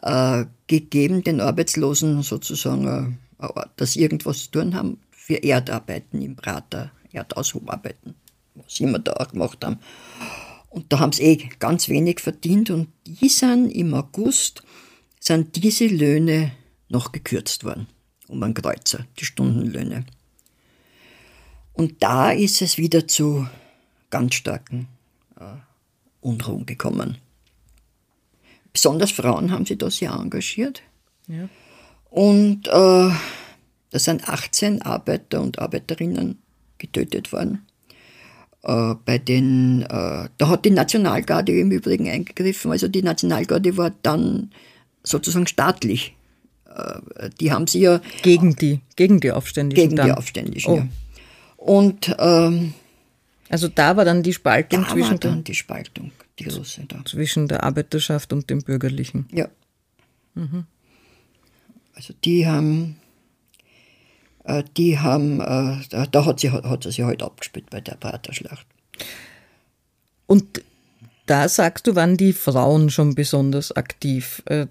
[0.01, 6.91] äh, gegeben den Arbeitslosen sozusagen, äh, dass irgendwas zu tun haben für Erdarbeiten im Prater,
[7.11, 7.97] Erdaushubarbeit
[8.55, 9.79] was immer da auch gemacht haben.
[10.75, 14.61] Und da haben sie eh ganz wenig verdient und die sind im August,
[15.21, 16.51] sind diese Löhne
[16.89, 17.87] noch gekürzt worden,
[18.27, 20.05] um einen Kreuzer, die Stundenlöhne.
[21.71, 23.47] Und da ist es wieder zu
[24.09, 24.89] ganz starken
[25.39, 25.45] äh,
[26.19, 27.19] Unruhen gekommen.
[28.73, 30.81] Besonders Frauen haben sich da sehr engagiert.
[31.29, 31.47] Ja.
[32.09, 32.71] Und äh,
[33.91, 36.41] da sind 18 Arbeiter und Arbeiterinnen
[36.79, 37.65] getötet worden.
[38.65, 42.71] Äh, bei den, äh, da hat die Nationalgarde im Übrigen eingegriffen.
[42.71, 44.51] Also die Nationalgarde war dann
[45.03, 46.15] sozusagen staatlich.
[46.75, 48.01] Äh, die haben sie ja.
[48.23, 49.89] Gegen die, gegen die Aufständischen.
[49.89, 50.07] Gegen dann.
[50.07, 50.77] die Aufständischen, oh.
[50.77, 50.87] ja.
[51.57, 52.15] Und.
[52.17, 52.73] Ähm,
[53.47, 55.11] also da war dann die Spaltung da zwischen.
[55.11, 57.05] War dann die Spaltung, die große da.
[57.05, 59.27] Zwischen der Arbeiterschaft und dem Bürgerlichen.
[59.31, 59.47] Ja.
[60.33, 60.65] Mhm.
[61.93, 62.95] Also die haben
[64.77, 68.65] die haben, äh, da hat sie, hat sie sich halt abgespielt bei der Praterschlacht.
[70.27, 70.61] Und
[71.25, 74.43] da sagst du, waren die Frauen schon besonders aktiv.
[74.45, 74.67] Äh,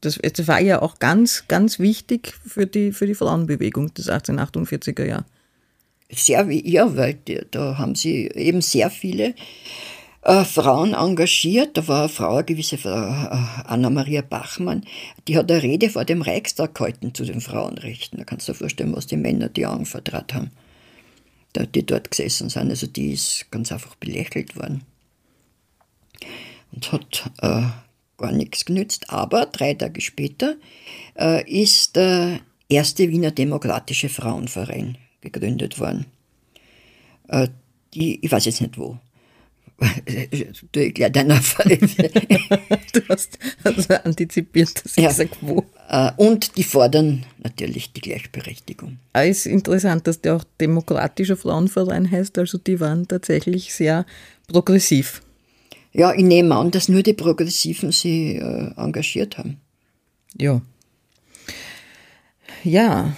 [0.00, 5.04] das, das war ja auch ganz, ganz wichtig für die, für die Frauenbewegung des 1848er
[5.04, 5.26] Jahres.
[6.10, 7.18] Sehr, ja, weil
[7.50, 9.34] da haben sie eben sehr viele
[10.24, 11.76] äh, Frauen engagiert.
[11.76, 14.84] Da war eine Frau, eine gewisse Frau, äh, Anna-Maria Bachmann,
[15.28, 18.18] die hat eine Rede vor dem Reichstag gehalten zu den Frauenrechten.
[18.18, 20.50] Da kannst du dir vorstellen, was die Männer die anvertraut haben,
[21.74, 22.70] die dort gesessen sind.
[22.70, 24.82] Also die ist ganz einfach belächelt worden.
[26.72, 27.62] Und hat äh,
[28.16, 29.10] gar nichts genützt.
[29.10, 30.56] Aber drei Tage später
[31.18, 36.06] äh, ist der erste Wiener Demokratische Frauenverein gegründet worden.
[37.28, 37.48] Äh,
[37.92, 38.98] die, ich weiß jetzt nicht wo,
[40.72, 41.40] du erklär deiner
[42.92, 45.10] Du hast also antizipiert, dass ich ja.
[45.10, 45.64] sage, wo.
[45.88, 48.98] Äh, und die fordern natürlich die Gleichberechtigung.
[49.12, 54.06] Es ist interessant, dass der auch Demokratischer Frauenverein heißt, also die waren tatsächlich sehr
[54.46, 55.22] progressiv.
[55.92, 59.58] Ja, ich nehme an, dass nur die Progressiven sie äh, engagiert haben.
[60.36, 60.60] Ja.
[62.64, 63.16] Ja,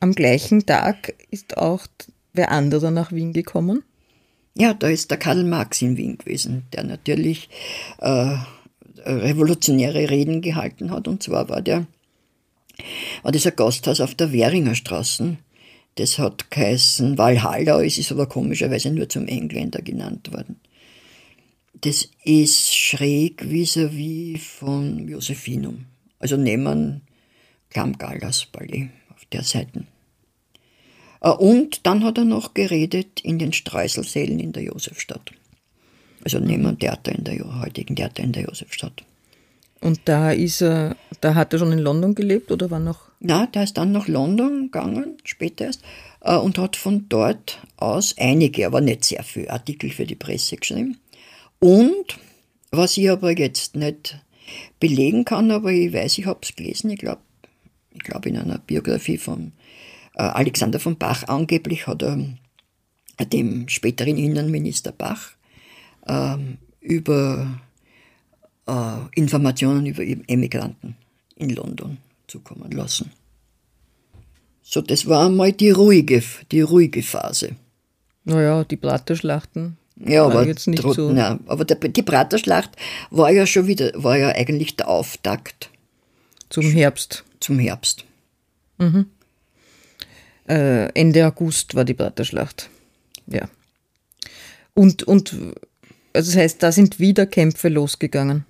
[0.00, 1.86] am gleichen Tag ist auch
[2.32, 3.82] wer anderer nach Wien gekommen.
[4.58, 7.50] Ja, da ist der Karl Marx in Wien gewesen, der natürlich
[7.98, 8.36] äh,
[9.04, 11.08] revolutionäre Reden gehalten hat.
[11.08, 11.86] Und zwar war der
[13.22, 15.36] war dieser Gasthaus auf der Währinger Straße.
[15.96, 20.56] Das hat geheißen Valhalla, es ist aber komischerweise nur zum Engländer genannt worden.
[21.80, 25.86] Das ist schräg vis-à-vis -vis von Josephinum,
[26.18, 27.02] also neben
[27.70, 29.84] Klamgallas Palais auf der Seite.
[31.26, 35.32] Äh, und dann hat er noch geredet in den Streuselsälen in der Josefstadt.
[36.24, 39.04] Also neben dem Theater in der heutigen Theater in der Josefstadt.
[39.80, 43.10] Und da ist er, da hat er schon in London gelebt oder war noch?
[43.20, 45.82] Na, der ist dann nach London gegangen, später erst,
[46.22, 50.56] äh, und hat von dort aus einige, aber nicht sehr viele Artikel für die Presse
[50.56, 50.98] geschrieben.
[51.60, 52.18] Und
[52.70, 54.18] was ich aber jetzt nicht
[54.80, 57.20] belegen kann, aber ich weiß, ich habe es gelesen, ich glaube,
[57.94, 59.52] ich glaube in einer Biografie von
[60.22, 62.36] Alexander von Bach angeblich hat er
[63.32, 65.32] dem späteren Innenminister Bach
[66.06, 67.60] ähm, über
[68.66, 70.96] äh, Informationen über Emigranten
[71.36, 73.10] in London zukommen lassen.
[74.62, 77.54] So, das war einmal die ruhige, die ruhige Phase.
[78.24, 79.76] Naja, die Praterschlachten.
[79.96, 81.10] Ja, aber, jetzt nicht so.
[81.12, 82.70] Nein, aber der, die Praterschlacht
[83.10, 85.70] war ja schon wieder, war ja eigentlich der Auftakt.
[86.50, 87.24] Zum Herbst.
[87.40, 88.04] Zum Herbst.
[88.78, 89.06] Mhm.
[90.48, 92.70] Äh, Ende August war die Praterschlacht.
[93.26, 93.48] Ja.
[94.74, 95.32] Und, und
[96.12, 98.44] also das heißt, da sind wieder Kämpfe losgegangen.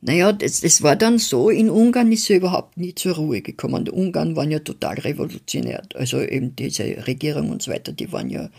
[0.00, 3.86] Naja, das, das war dann so, in Ungarn ist sie überhaupt nie zur Ruhe gekommen.
[3.86, 5.82] Die Ungarn waren ja total revolutionär.
[5.94, 8.50] Also eben diese Regierung und so weiter, die waren ja,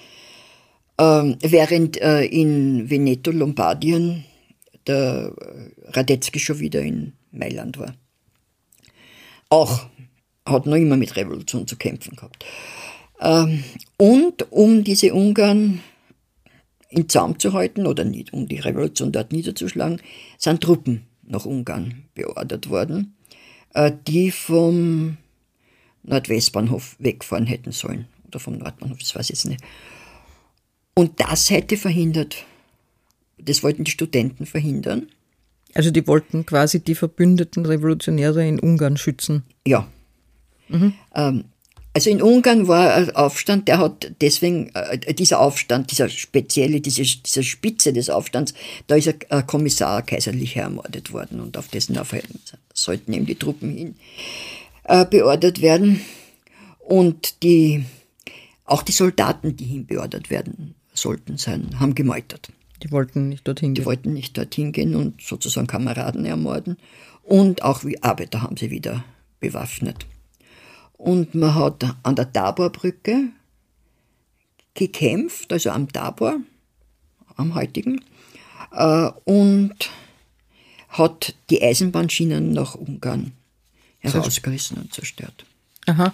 [0.97, 4.25] ähm, während äh, in Veneto, Lombardien,
[4.87, 5.33] der
[5.89, 7.93] Radetzky schon wieder in Mailand war.
[9.49, 9.85] Auch
[10.45, 12.45] hat noch immer mit Revolution zu kämpfen gehabt.
[13.19, 13.63] Ähm,
[13.97, 15.81] und um diese Ungarn
[16.89, 20.01] in Zaum zu halten oder nicht, um die Revolution dort niederzuschlagen,
[20.37, 23.15] sind Truppen nach Ungarn beordert worden,
[23.73, 25.17] äh, die vom
[26.03, 28.07] Nordwestbahnhof wegfahren hätten sollen.
[28.27, 29.61] Oder vom Nordbahnhof, das weiß ich jetzt nicht.
[30.93, 32.45] Und das hätte verhindert,
[33.37, 35.07] das wollten die Studenten verhindern,
[35.73, 39.43] Also die wollten quasi die verbündeten Revolutionäre in Ungarn schützen.
[39.67, 39.87] Ja.
[40.67, 40.93] Mhm.
[41.13, 41.45] Ähm,
[41.93, 47.03] also in Ungarn war ein Aufstand, der hat deswegen, äh, dieser Aufstand, dieser spezielle, diese,
[47.03, 48.53] diese Spitze des Aufstands,
[48.87, 52.41] da ist ein, ein Kommissar kaiserlicher ermordet worden und auf dessen Aufhängen
[52.73, 53.95] sollten eben die Truppen hin
[54.83, 56.01] äh, beordert werden.
[56.79, 57.85] Und die,
[58.65, 62.51] auch die Soldaten, die hinbeordert werden sollten sein, haben gemeutert.
[62.83, 63.81] Die wollten nicht dorthin gehen.
[63.81, 66.77] Die wollten nicht dorthin gehen und sozusagen Kameraden ermorden.
[67.23, 69.03] Und auch wie Arbeiter haben sie wieder
[69.39, 70.05] bewaffnet.
[70.97, 73.29] Und man hat an der Taborbrücke
[74.73, 76.37] gekämpft, also am Tabor,
[77.35, 78.01] am heutigen,
[78.71, 79.89] äh, und
[80.89, 83.33] hat die Eisenbahnschienen nach Ungarn
[83.99, 85.45] herausgerissen und zerstört.
[85.87, 86.13] Aha.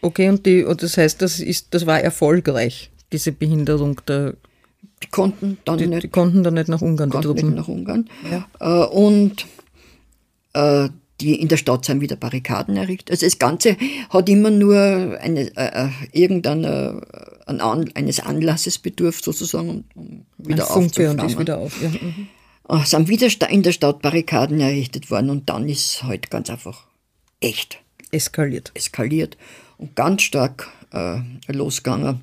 [0.00, 4.34] Okay, und, die, und das heißt, das, ist, das war erfolgreich, diese Behinderung der.
[5.02, 6.02] Die konnten dann die, nicht.
[6.04, 7.46] Die konnten dann nicht nach Ungarn, die Truppen.
[7.48, 8.08] Nicht nach Ungarn.
[8.30, 8.48] Ja.
[8.60, 9.46] Äh, und
[10.54, 10.88] äh,
[11.20, 13.10] die in der Stadt sind wieder Barrikaden errichtet.
[13.10, 13.76] Also das Ganze
[14.10, 17.02] hat immer nur eine, äh, äh irgendeine,
[17.46, 21.38] ein An, eines Anlasses bedurft, sozusagen, um wieder aufzuflammen.
[21.38, 21.82] Wieder auf.
[21.82, 21.88] Ja.
[21.88, 22.28] Mhm.
[22.82, 26.86] Es sind wieder in der Stadt Barrikaden errichtet worden und dann ist halt ganz einfach
[27.40, 28.70] echt eskaliert.
[28.74, 29.36] Eskaliert
[29.78, 32.20] und ganz stark äh, losgegangen.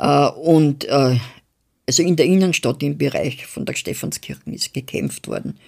[0.00, 1.18] Äh, und äh,
[1.86, 5.58] also in der Innenstadt im Bereich von der Stephanskirche ist gekämpft worden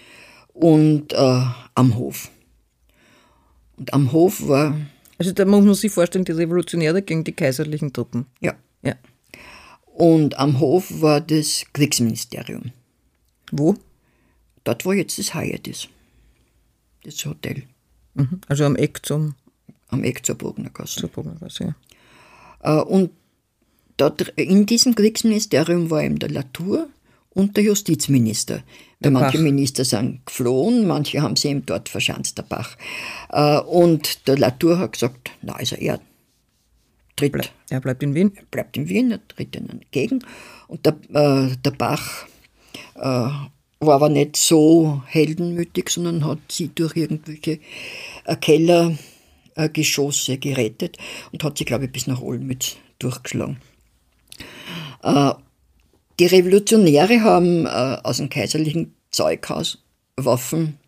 [0.56, 1.42] und äh,
[1.74, 2.30] am Hof.
[3.76, 4.76] Und am Hof war.
[5.18, 8.26] Also da muss man sich vorstellen, die Revolutionäre gegen die kaiserlichen Truppen.
[8.40, 8.54] Ja.
[8.82, 8.94] ja.
[9.84, 12.72] Und am Hof war das Kriegsministerium.
[13.52, 13.76] Wo?
[14.64, 15.88] Dort, wo jetzt das Hyatt ist.
[17.04, 17.64] Das Hotel.
[18.14, 18.40] Mhm.
[18.48, 19.34] Also am Eck zum.
[19.88, 21.00] Am Eck zur Bognergasse.
[21.00, 21.74] Zur Bognergasse,
[22.62, 22.80] ja.
[22.80, 23.10] Äh, und
[23.96, 26.88] dort in diesem Kriegsministerium war eben der Latour
[27.30, 28.62] und der Justizminister.
[29.06, 29.44] Der manche Bach.
[29.44, 32.76] Minister sind geflohen, manche haben sie eben dort verschanzt, der Bach.
[33.30, 36.00] Äh, und der Latour hat gesagt, na also er
[37.16, 37.32] tritt.
[37.32, 38.32] Ble er bleibt in Wien?
[38.36, 40.24] Er bleibt in Wien, er tritt ihnen entgegen.
[40.68, 42.26] Und der, äh, der Bach
[42.94, 47.60] äh, war aber nicht so heldenmütig, sondern hat sie durch irgendwelche
[48.24, 50.98] äh, Kellergeschosse gerettet
[51.32, 53.58] und hat sie, glaube ich, bis nach Olmütz durchgeschlagen.
[55.02, 55.32] Äh,
[56.18, 59.78] die Revolutionäre haben äh, aus dem kaiserlichen Zeughaus
[60.16, 60.78] Waffen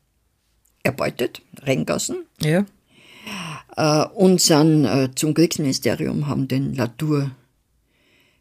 [0.83, 2.27] erbeutet, Rengassen.
[2.41, 2.67] Ja.
[3.77, 7.31] Äh, und sind äh, zum Kriegsministerium, haben den Latour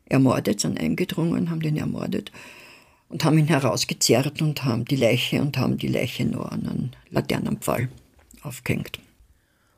[0.06, 2.32] ermordet, sind eingedrungen, haben den ermordet
[3.08, 6.95] und haben ihn herausgezerrt und haben die Leiche und haben die Leiche nur an einen
[7.10, 7.88] Laternenpfahl
[8.41, 9.00] aufgehängt.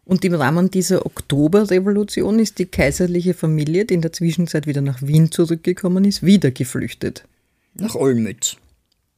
[0.06, 5.04] Und im Rahmen dieser Oktoberrevolution ist die kaiserliche Familie, die in der Zwischenzeit wieder nach
[5.04, 7.26] Wien zurückgekommen ist, wieder geflüchtet.
[7.76, 8.58] Nach Olmütz.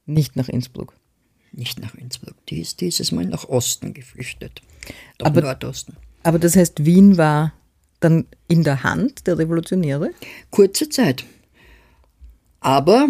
[0.06, 0.94] Nicht nach Innsbruck.
[1.52, 2.34] Nicht nach Innsbruck.
[2.46, 4.62] Die ist dieses Mal nach Osten geflüchtet.
[5.18, 5.96] Nach aber, Nordosten.
[6.22, 7.52] Aber das heißt, Wien war
[8.00, 10.10] dann in der Hand der Revolutionäre?
[10.50, 11.24] Kurze Zeit.
[12.60, 13.08] Aber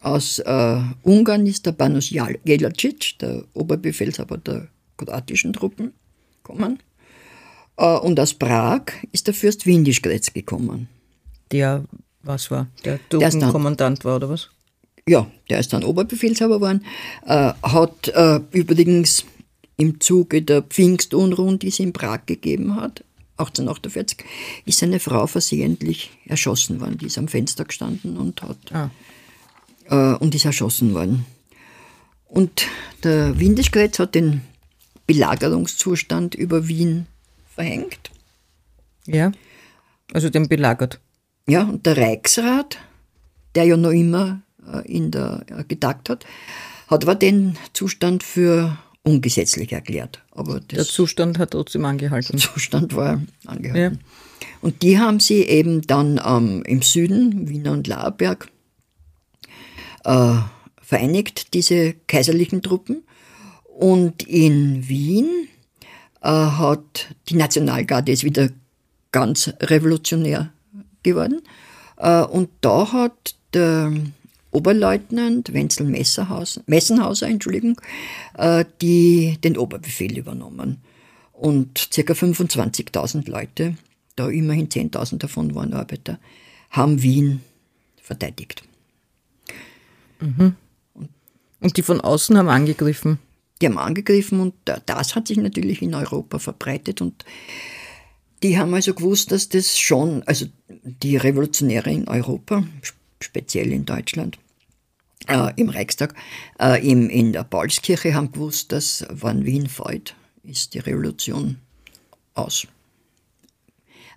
[0.00, 5.92] aus äh, Ungarn ist der Banus Jelacic, der Oberbefehlshaber der kroatischen Truppen,
[6.42, 6.82] gekommen.
[7.76, 10.88] Äh, und aus Prag ist der Fürst Windischgrätz gekommen.
[11.50, 11.84] Der,
[12.22, 12.68] was war?
[12.84, 14.50] Der Truppenkommandant war, oder was?
[15.08, 16.84] Ja, der ist dann Oberbefehlshaber geworden.
[17.26, 19.24] Äh, hat äh, übrigens
[19.76, 23.04] im Zuge der Pfingstunruhen, die es in Prag gegeben hat,
[23.38, 24.24] 1848,
[24.64, 26.98] ist seine Frau versehentlich erschossen worden.
[26.98, 28.90] Die ist am Fenster gestanden und hat ah.
[29.88, 31.26] äh, und ist erschossen worden.
[32.26, 32.66] Und
[33.02, 34.42] der Windischgrätz hat den
[35.06, 37.06] Belagerungszustand über Wien
[37.54, 38.10] verhängt.
[39.06, 39.32] Ja,
[40.12, 41.00] also den belagert.
[41.48, 42.78] Ja, und der Reichsrat,
[43.54, 44.40] der ja noch immer
[44.80, 46.24] in der, äh, gedacht hat,
[46.88, 50.22] hat aber den Zustand für ungesetzlich erklärt.
[50.30, 52.36] Aber der Zustand hat trotzdem angehalten.
[52.36, 53.98] Der Zustand war angehalten.
[53.98, 54.48] Ja.
[54.60, 58.48] Und die haben sie eben dann ähm, im Süden, Wiener und Laerberg,
[60.04, 60.36] äh,
[60.80, 63.02] vereinigt, diese kaiserlichen Truppen.
[63.64, 65.48] Und in Wien
[66.20, 68.50] äh, hat die Nationalgarde ist wieder
[69.10, 70.52] ganz revolutionär
[71.02, 71.42] geworden.
[71.96, 73.92] Äh, und da hat der
[74.52, 77.80] Oberleutnant Wenzel Messenhauser, Entschuldigung,
[78.36, 80.78] äh, die, den Oberbefehl übernommen.
[81.32, 82.12] Und ca.
[82.12, 83.76] 25.000 Leute,
[84.14, 86.18] da immerhin 10.000 davon waren Arbeiter,
[86.70, 87.40] haben Wien
[88.00, 88.62] verteidigt.
[90.20, 90.54] Mhm.
[91.60, 93.18] Und die von außen haben angegriffen?
[93.60, 97.24] Die haben angegriffen und das hat sich natürlich in Europa verbreitet und
[98.42, 102.64] die haben also gewusst, dass das schon, also die Revolutionäre in Europa,
[103.20, 104.38] speziell in Deutschland,
[105.28, 106.14] äh, im Reichstag,
[106.60, 111.58] äh, im, in der Paulskirche haben gewusst, dass wenn Wien fällt, ist die Revolution
[112.34, 112.66] aus.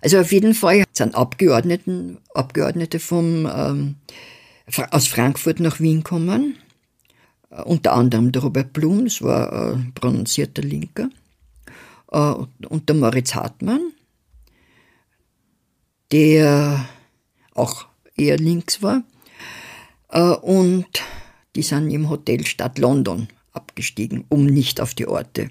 [0.02, 3.96] Also auf jeden Fall sind Abgeordneten, Abgeordnete vom, ähm,
[4.90, 6.56] aus Frankfurt nach Wien gekommen.
[7.50, 11.08] Äh, unter anderem der Robert Blum, das war ein prononcierter Linker.
[12.10, 12.34] Äh,
[12.68, 13.92] und der Moritz Hartmann,
[16.12, 16.88] der
[17.54, 17.86] auch
[18.16, 19.02] eher links war.
[20.10, 20.86] Äh, und
[21.54, 25.50] die sind im Hotel Stadt London abgestiegen, um nicht auf die Orte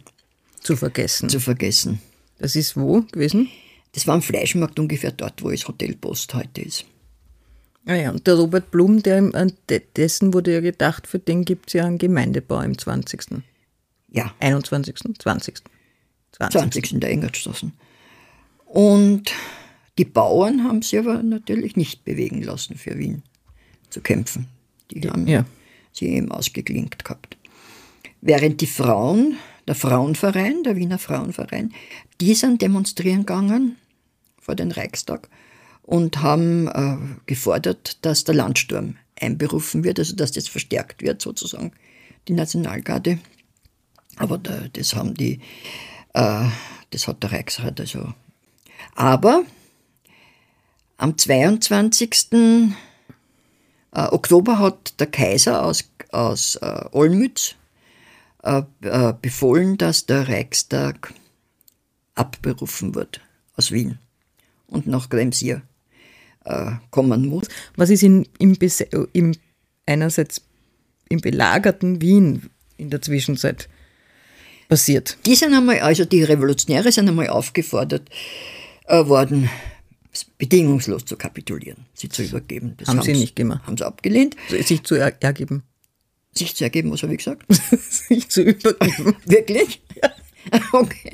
[0.62, 1.30] zu vergessen.
[1.30, 1.99] Zu vergessen.
[2.38, 3.49] Das ist wo gewesen?
[3.93, 6.86] Das war am Fleischmarkt ungefähr dort, wo das Hotel Post heute ist.
[7.86, 9.53] Ah ja, und der Robert Blum, der, an
[9.95, 13.43] dessen wurde ja gedacht, für den gibt es ja einen Gemeindebau im 20.
[14.12, 14.34] Ja.
[14.39, 14.95] 21.
[15.20, 15.62] 20.
[16.32, 16.51] 20.
[16.51, 16.99] 20.
[16.99, 17.74] der Engertstraßen.
[18.66, 19.32] Und
[19.97, 23.24] die Bauern haben sich aber natürlich nicht bewegen lassen, für Wien
[23.89, 24.47] zu kämpfen.
[24.91, 25.45] Die haben ja.
[25.91, 27.38] sie eben ausgeklinkt gehabt.
[28.21, 31.73] Während die Frauen, der Frauenverein, der Wiener Frauenverein,
[32.21, 33.77] die sind demonstrieren gegangen
[34.39, 35.29] vor den Reichstag
[35.83, 41.71] und haben äh, gefordert, dass der Landsturm einberufen wird, also dass das verstärkt wird sozusagen,
[42.27, 43.19] die Nationalgarde.
[44.17, 45.39] Aber da, das haben die,
[46.13, 46.47] äh,
[46.91, 48.13] das hat der Reichsrat also.
[48.95, 49.43] Aber
[50.97, 52.73] am 22.
[53.96, 57.56] Äh, Oktober hat der Kaiser aus, aus äh, Olmütz
[58.43, 61.14] äh, äh, befohlen, dass der Reichstag
[62.14, 63.22] abberufen wird
[63.56, 63.98] aus Wien
[64.68, 65.62] und nach Gremsier
[66.43, 67.48] äh, kommen muss.
[67.78, 68.58] Was ist in, im,
[69.14, 69.34] im,
[69.86, 70.41] einerseits
[71.08, 73.70] im belagerten Wien in der Zwischenzeit
[74.68, 75.18] passiert?
[75.26, 78.10] Die sind einmal, also die Revolutionäre sind einmal aufgefordert
[78.88, 79.50] worden,
[80.24, 82.76] bedingungslos zu kapitulieren, sie zu übergeben.
[82.78, 83.68] Das haben sie nicht gemacht.
[83.68, 84.36] Haben sie abgelehnt.
[84.49, 85.63] Sich zu er ergeben.
[86.32, 87.43] Sich zu ergeben, was habe ich gesagt?
[87.80, 89.16] sich zu übergeben.
[89.26, 89.82] Wirklich?
[90.01, 90.11] Ja.
[90.72, 91.11] Okay.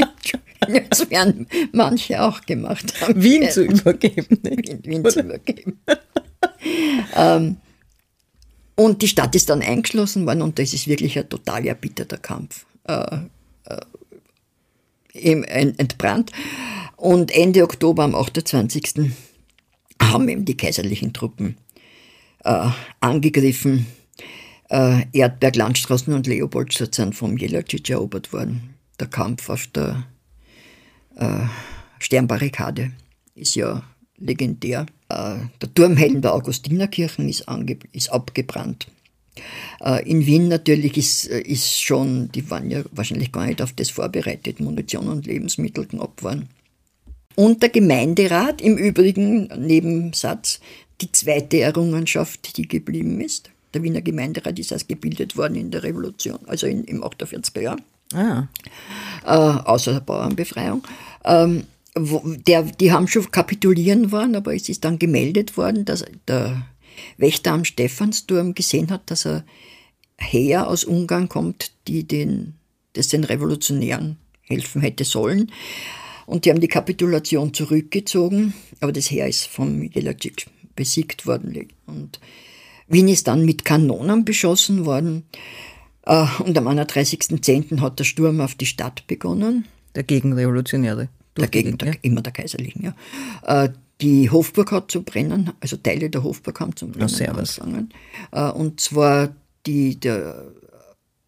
[0.90, 3.22] Das werden manche auch gemacht haben.
[3.22, 4.38] Wien zu übergeben.
[4.44, 5.80] Wien, Wien zu übergeben.
[7.16, 7.58] ähm,
[8.76, 12.66] und die Stadt ist dann eingeschlossen worden und das ist wirklich ein total erbitterter Kampf.
[12.88, 13.18] Äh,
[13.66, 13.82] äh,
[15.14, 16.32] entbrannt.
[16.98, 19.12] Und Ende Oktober, am 28.
[20.02, 21.58] haben eben die kaiserlichen Truppen
[22.44, 23.88] äh, angegriffen.
[24.70, 28.76] Äh, Erdberg, Landstraßen und Leopoldstadt sind vom Jelacic erobert worden.
[29.00, 30.08] Der Kampf auf der
[31.16, 31.46] äh,
[32.00, 32.92] Sternbarrikade
[33.36, 33.84] ist ja
[34.18, 34.86] legendär.
[35.10, 37.46] Äh, der Turmhelm der Augustinerkirchen ist,
[37.92, 38.88] ist abgebrannt.
[39.82, 43.74] Äh, in Wien natürlich ist, äh, ist schon, die waren ja wahrscheinlich gar nicht auf
[43.74, 46.50] das vorbereitet, Munition und Lebensmittel knapp waren.
[47.36, 50.60] Und der Gemeinderat im übrigen Nebensatz,
[51.00, 53.50] die zweite Errungenschaft, die geblieben ist.
[53.74, 57.78] Der Wiener Gemeinderat ist erst gebildet worden in der Revolution, also in, im 48er Jahr.
[58.14, 58.48] Ah.
[59.26, 60.84] Äh, außer der Bauernbefreiung.
[61.24, 61.64] Ähm,
[61.96, 66.66] wo, der, die haben schon kapitulieren wollen, aber es ist dann gemeldet worden, dass der
[67.18, 69.46] Wächter am Stephansturm gesehen hat, dass er
[70.18, 72.56] Heer aus Ungarn kommt, die den,
[72.94, 75.52] das den Revolutionären helfen hätte sollen.
[76.26, 81.68] Und die haben die Kapitulation zurückgezogen, aber das Heer ist vom Jelacic besiegt worden.
[81.88, 82.20] Und
[82.88, 85.24] Wien ist dann mit Kanonen beschossen worden.
[86.06, 87.82] Äh, und am 31.10.
[87.82, 89.66] hat der Sturm auf die Stadt begonnen.
[89.96, 91.10] Der Gegenrevolutionäre.
[91.36, 91.94] Dagegen, der, ja.
[92.02, 93.74] immer der Kaiserlichen, ja.
[94.02, 97.94] Äh, die Hofburg hat zu brennen, also Teile der Hofburg haben zu brennen oh, angefangen.
[98.32, 99.36] Äh, und zwar
[99.66, 100.52] die, der,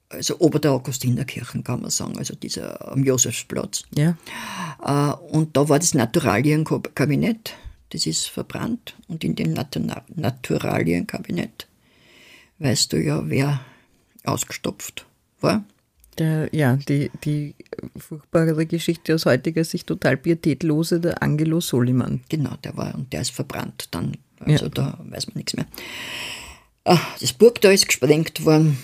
[0.10, 3.84] also ober der Augustinerkirchen kann man sagen, also dieser am Josefsplatz.
[3.96, 4.18] Ja.
[5.32, 7.56] Und da war das Naturalienkabinett,
[7.90, 8.96] das ist verbrannt.
[9.08, 11.68] Und in dem Naturalienkabinett
[12.60, 13.62] weißt du ja, wer
[14.24, 15.06] ausgestopft
[15.42, 15.64] war.
[16.20, 17.56] Der, ja, die, die
[17.98, 22.22] furchtbare Geschichte aus heutiger Sicht total pietätlose, der Angelo Soliman.
[22.30, 24.18] Genau, der war und der ist verbrannt dann.
[24.40, 24.72] Also ja.
[24.72, 25.66] da weiß man nichts mehr.
[26.86, 28.78] Ah, das Burgtor ist gesprengt worden.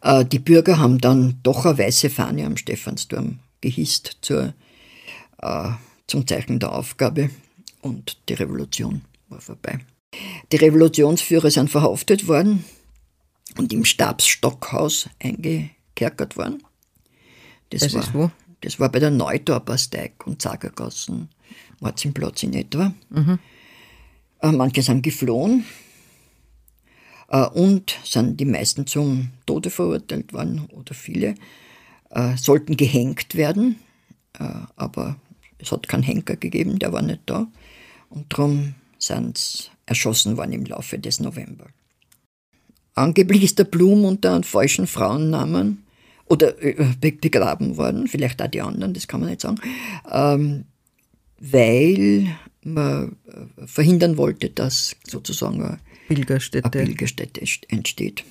[0.00, 4.52] Ah, die Bürger haben dann doch eine weiße Fahne am Stephansturm gehisst zur,
[5.38, 5.70] äh,
[6.08, 7.30] zum Zeichen der Aufgabe
[7.80, 9.78] und die Revolution war vorbei.
[10.50, 12.64] Die Revolutionsführer sind verhaftet worden
[13.58, 16.62] und im Stabsstockhaus eingekerkert worden.
[17.70, 18.30] Das, das war, ist wo?
[18.60, 21.28] Das war bei der Neutorpersteig und Zagergassen,
[21.80, 22.94] Marzinplatz in etwa.
[23.10, 23.38] Mhm.
[24.42, 25.64] Äh, manche sind geflohen
[27.28, 31.34] äh, und sind die meisten zum Tode verurteilt worden oder viele
[32.10, 33.76] äh, sollten gehängt werden,
[34.76, 35.16] aber
[35.58, 37.46] es hat keinen Henker gegeben, der war nicht da
[38.08, 41.66] und darum sind sie erschossen worden im Laufe des November.
[42.94, 45.82] Angeblich ist der Blum unter einem falschen Frauennamen
[46.26, 49.60] oder äh, begraben worden, vielleicht auch die anderen, das kann man nicht sagen,
[50.10, 50.64] ähm,
[51.38, 52.28] weil
[52.62, 55.78] man äh, verhindern wollte, dass sozusagen eine
[56.08, 56.72] Pilgerstätte.
[56.72, 58.24] eine Pilgerstätte entsteht.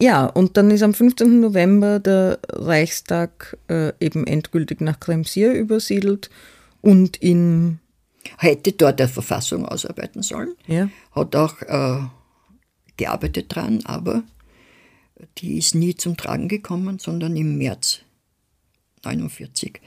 [0.00, 1.40] Ja, und dann ist am 15.
[1.40, 6.30] November der Reichstag äh, eben endgültig nach Kremsier übersiedelt
[6.80, 7.80] und in.
[8.36, 10.54] Hätte dort eine Verfassung ausarbeiten sollen.
[10.66, 10.90] Ja.
[11.12, 12.00] Hat auch äh,
[12.98, 14.22] gearbeitet dran, aber
[15.38, 18.00] die ist nie zum Tragen gekommen, sondern im März
[19.04, 19.80] 49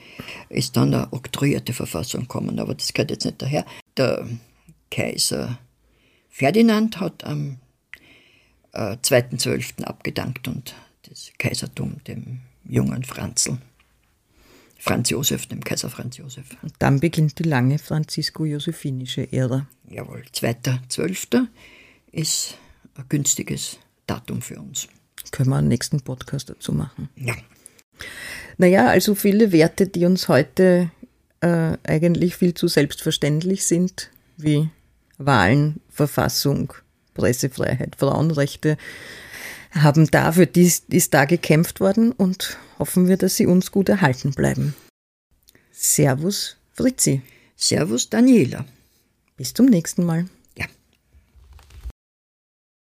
[0.49, 3.65] ist dann eine oktroyierte Verfassung gekommen, aber das gehört jetzt nicht daher.
[3.97, 4.27] Der
[4.89, 5.59] Kaiser
[6.29, 7.57] Ferdinand hat am
[8.73, 9.83] äh, 2.12.
[9.83, 13.57] abgedankt und das Kaisertum dem jungen Franzl,
[14.77, 16.45] Franz Josef, dem Kaiser Franz Josef.
[16.61, 19.67] Und dann beginnt die lange franzisko-josephinische Ära.
[19.89, 21.47] Jawohl, 2.12.
[22.11, 22.57] ist
[23.01, 23.77] ein günstiges
[24.07, 24.87] Datum für uns.
[25.31, 27.09] Können wir einen nächsten Podcast dazu machen.
[27.15, 27.35] Ja.
[28.57, 30.91] Naja, also viele Werte, die uns heute
[31.41, 34.69] äh, eigentlich viel zu selbstverständlich sind, wie
[35.17, 36.73] Wahlen, Verfassung,
[37.13, 38.77] Pressefreiheit, Frauenrechte,
[39.71, 44.31] haben dafür dies, ist da gekämpft worden und hoffen wir, dass sie uns gut erhalten
[44.31, 44.75] bleiben.
[45.71, 47.21] Servus, Fritzi.
[47.55, 48.65] Servus, Daniela.
[49.37, 50.25] Bis zum nächsten Mal.